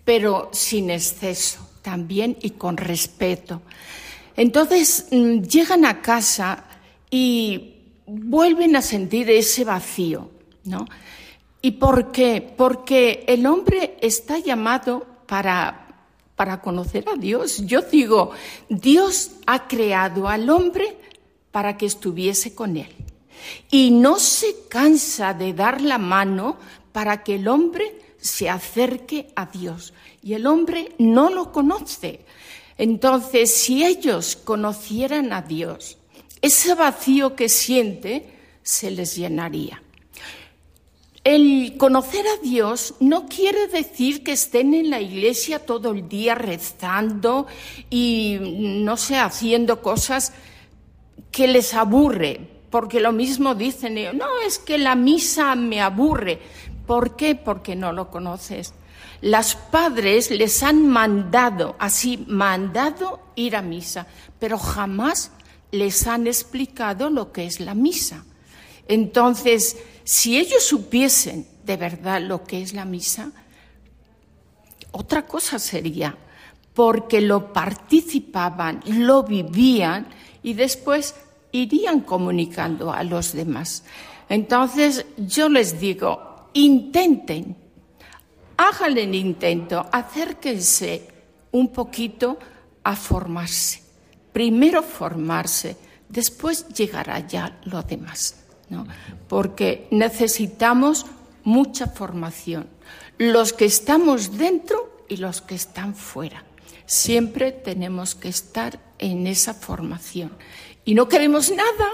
[0.05, 3.62] pero sin exceso también y con respeto.
[4.36, 6.64] Entonces mm, llegan a casa
[7.11, 7.74] y
[8.07, 10.30] vuelven a sentir ese vacío,
[10.64, 10.86] ¿no?
[11.61, 12.55] ¿Y por qué?
[12.57, 15.82] Porque el hombre está llamado para,
[16.43, 17.64] para conocer a Dios.
[17.66, 18.32] Yo digo,
[18.68, 20.97] Dios ha creado al hombre
[21.53, 22.88] para que estuviese con él.
[23.70, 26.57] Y no se cansa de dar la mano
[26.90, 29.95] para que el hombre se acerque a Dios.
[30.20, 32.24] Y el hombre no lo conoce.
[32.76, 35.97] Entonces, si ellos conocieran a Dios,
[36.40, 39.80] ese vacío que siente se les llenaría.
[41.25, 46.35] El conocer a Dios no quiere decir que estén en la iglesia todo el día
[46.35, 47.47] rezando
[47.91, 50.33] y, no sé, haciendo cosas
[51.31, 56.41] que les aburre, porque lo mismo dicen, no, es que la misa me aburre.
[56.89, 57.37] ¿Por qué?
[57.37, 58.75] Porque no lo conoces.
[59.20, 64.09] Las padres les han mandado, así, mandado ir a misa,
[64.41, 65.31] pero jamás
[65.70, 68.25] les han explicado lo que es la misa.
[68.89, 73.30] Entonces, si ellos supiesen de verdad lo que es la misa,
[74.91, 76.16] otra cosa sería,
[76.74, 80.09] porque lo participaban, lo vivían
[80.43, 81.14] y después
[81.53, 83.85] irían comunicando a los demás.
[84.28, 87.57] Entonces yo les digo, intenten,
[88.57, 91.09] hagan el intento, acérquense
[91.53, 92.39] un poquito
[92.83, 93.83] a formarse.
[94.33, 95.76] Primero formarse,
[96.09, 98.41] después llegará ya lo demás
[99.29, 101.07] porque necesitamos
[101.45, 102.68] mucha formación,
[103.18, 106.45] los que estamos dentro y los que están fuera.
[106.87, 110.33] Siempre tenemos que estar en esa formación.
[110.85, 111.89] Y no queremos nada.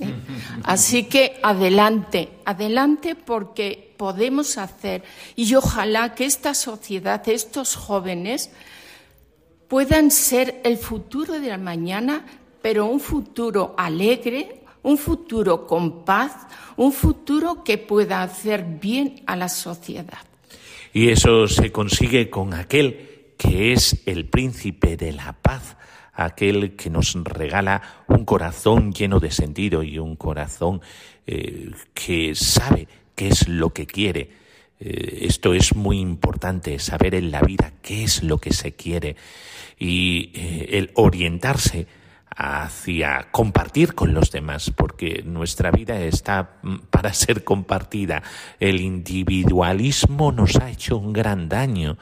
[0.00, 0.14] ¿eh?
[0.64, 5.02] Así que adelante, adelante porque podemos hacer.
[5.36, 8.50] Y ojalá que esta sociedad, estos jóvenes,
[9.68, 12.24] puedan ser el futuro de la mañana,
[12.62, 14.57] pero un futuro alegre,
[14.88, 16.32] un futuro con paz,
[16.76, 20.24] un futuro que pueda hacer bien a la sociedad.
[20.94, 25.76] Y eso se consigue con aquel que es el príncipe de la paz,
[26.14, 30.80] aquel que nos regala un corazón lleno de sentido y un corazón
[31.26, 34.30] eh, que sabe qué es lo que quiere.
[34.80, 39.16] Eh, esto es muy importante, saber en la vida qué es lo que se quiere
[39.78, 41.86] y eh, el orientarse
[42.40, 48.22] hacia compartir con los demás, porque nuestra vida está mm, para ser compartida.
[48.60, 51.98] El individualismo nos ha hecho un gran daño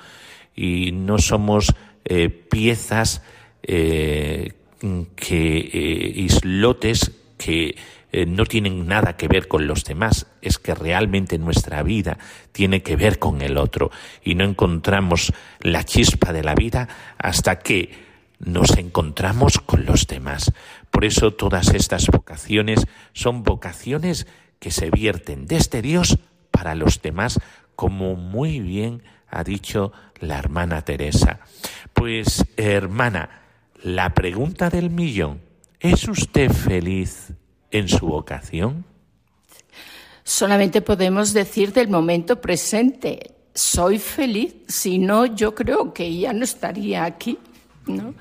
[0.55, 1.75] y no somos
[2.05, 3.23] eh, piezas
[3.63, 4.53] eh,
[5.17, 7.77] que eh, islotes que
[8.29, 12.17] no tienen nada que ver con los demás, es que realmente nuestra vida
[12.51, 13.91] tiene que ver con el otro
[14.25, 18.06] y no encontramos la chispa de la vida hasta que
[18.39, 20.53] nos encontramos con los demás.
[20.91, 24.27] Por eso todas estas vocaciones son vocaciones
[24.59, 26.19] que se vierten desde Dios
[26.51, 27.39] para los demás,
[27.75, 31.41] como muy bien ha dicho la hermana Teresa.
[31.93, 33.43] Pues, hermana,
[33.83, 35.41] la pregunta del millón,
[35.81, 37.33] ¿es usted feliz
[37.71, 38.85] en su vocación?
[40.25, 46.45] Solamente podemos decir del momento presente, soy feliz, si no, yo creo que ya no
[46.45, 47.39] estaría aquí.
[47.87, 48.15] ¿No?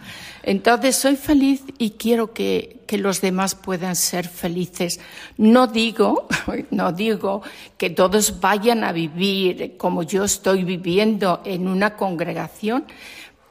[0.43, 4.99] Entonces soy feliz y quiero que, que, los demás puedan ser felices.
[5.37, 6.27] No digo,
[6.71, 7.41] no digo
[7.77, 12.85] que todos vayan a vivir como yo estoy viviendo en una congregación,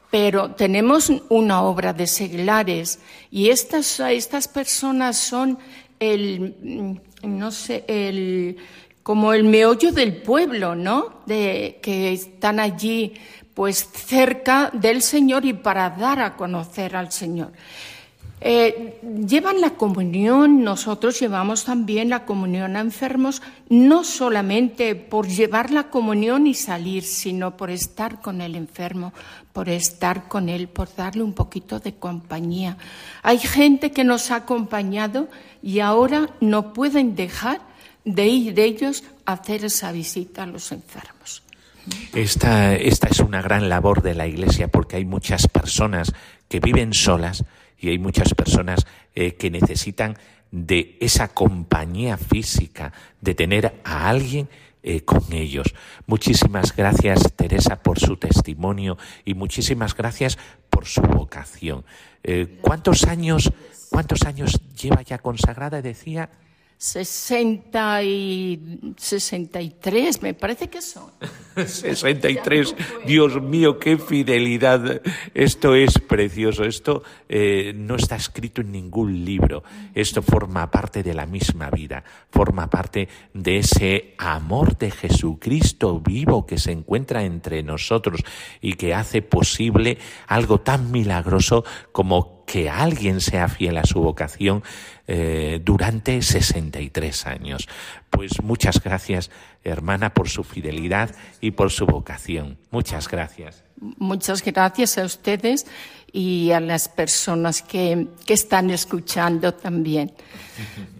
[0.09, 2.99] pero tenemos una obra de seglares
[3.29, 5.59] y estas, estas personas son
[5.99, 8.57] el, no sé, el,
[9.03, 11.21] como el meollo del pueblo, ¿no?
[11.25, 13.13] De, que están allí
[13.55, 17.51] pues cerca del Señor y para dar a conocer al Señor.
[18.41, 25.71] Eh, llevan la comunión, nosotros llevamos también la comunión a enfermos, no solamente por llevar
[25.71, 29.13] la comunión y salir, sino por estar con el enfermo,
[29.53, 32.77] por estar con él, por darle un poquito de compañía.
[33.23, 35.29] Hay gente que nos ha acompañado
[35.63, 37.61] y ahora no pueden dejar
[38.03, 41.44] de ir ellos a hacer esa visita a los enfermos.
[42.13, 46.13] Esta, esta es una gran labor de la Iglesia porque hay muchas personas
[46.47, 47.43] que viven solas
[47.77, 50.17] y hay muchas personas eh, que necesitan
[50.51, 54.49] de esa compañía física, de tener a alguien
[54.81, 55.73] eh, con ellos.
[56.05, 60.37] Muchísimas gracias, Teresa, por su testimonio y muchísimas gracias
[60.69, 61.83] por su vocación.
[62.23, 63.51] Eh, ¿Cuántos años,
[63.89, 65.81] cuántos años lleva ya consagrada?
[65.81, 66.29] Decía.
[66.85, 71.09] 60 y 63, me parece que son.
[71.55, 72.75] 63,
[73.07, 75.01] Dios mío, qué fidelidad.
[75.33, 79.63] Esto es precioso, esto eh, no está escrito en ningún libro,
[79.95, 86.45] esto forma parte de la misma vida, forma parte de ese amor de Jesucristo vivo
[86.45, 88.21] que se encuentra entre nosotros
[88.61, 94.63] y que hace posible algo tan milagroso como que alguien sea fiel a su vocación
[95.07, 97.67] eh, durante 63 años.
[98.09, 99.31] Pues muchas gracias,
[99.63, 102.57] hermana, por su fidelidad y por su vocación.
[102.71, 103.63] Muchas gracias.
[103.77, 105.65] Muchas gracias a ustedes
[106.11, 110.13] y a las personas que, que están escuchando también.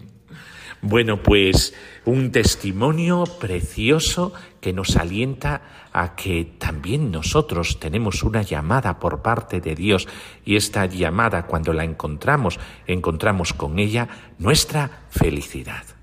[0.82, 1.74] Bueno, pues
[2.06, 9.60] un testimonio precioso que nos alienta a que también nosotros tenemos una llamada por parte
[9.60, 10.08] de Dios
[10.44, 15.95] y esta llamada cuando la encontramos, encontramos con ella nuestra felicidad.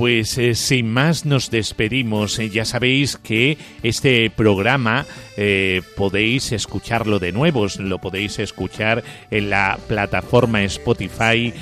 [0.00, 2.38] Pues eh, sin más nos despedimos.
[2.38, 5.04] Eh, ya sabéis que este programa
[5.36, 11.52] eh, podéis escucharlo de nuevo, lo podéis escuchar en la plataforma Spotify,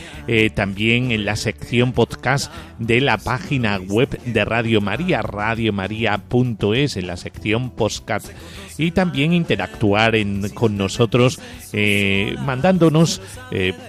[0.55, 7.17] también en la sección podcast de la página web de Radio María, radiomaria.es, en la
[7.17, 8.29] sección podcast.
[8.77, 10.15] Y también interactuar
[10.55, 11.41] con nosotros
[12.45, 13.21] mandándonos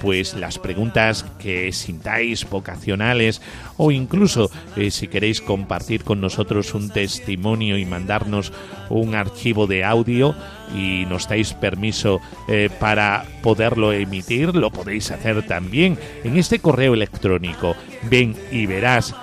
[0.02, 3.42] pues las preguntas que sintáis vocacionales
[3.78, 8.52] o incluso eh, si queréis compartir con nosotros un testimonio y mandarnos
[8.90, 10.36] un archivo de audio
[10.76, 16.94] y nos dais permiso eh, para poderlo emitir, lo podéis hacer también en este correo
[16.94, 17.76] electrónico.
[18.10, 19.16] Ven y verás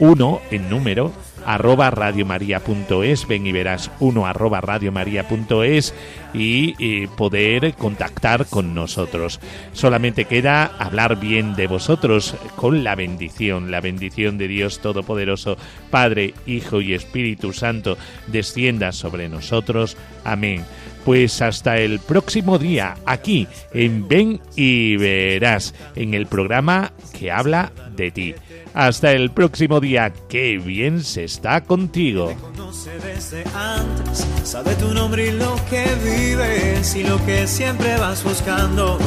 [0.00, 1.12] uno en número
[1.54, 5.94] arroba radiomaria.es, ven y verás uno arroba radiomaria.es
[6.32, 9.40] y, y poder contactar con nosotros.
[9.72, 15.56] Solamente queda hablar bien de vosotros con la bendición, la bendición de Dios Todopoderoso,
[15.90, 17.98] Padre, Hijo y Espíritu Santo,
[18.28, 19.96] descienda sobre nosotros.
[20.24, 20.64] Amén.
[21.04, 27.72] Pues hasta el próximo día, aquí en Ven y Verás, en el programa que habla
[27.96, 28.34] de ti.
[28.74, 32.34] Hasta el próximo día, qué bien se está contigo.
[32.40, 38.22] conoce desde antes, sabe tu nombre y lo que vives y lo que siempre vas
[38.22, 38.98] buscando.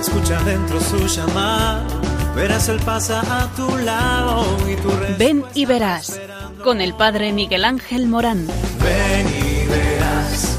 [0.00, 1.82] Escucha dentro su llamado,
[2.36, 6.20] verás el pasa a tu lado y tu Ven y verás
[6.62, 8.46] con el padre Miguel Ángel Morán.
[8.46, 10.58] Ven y verás.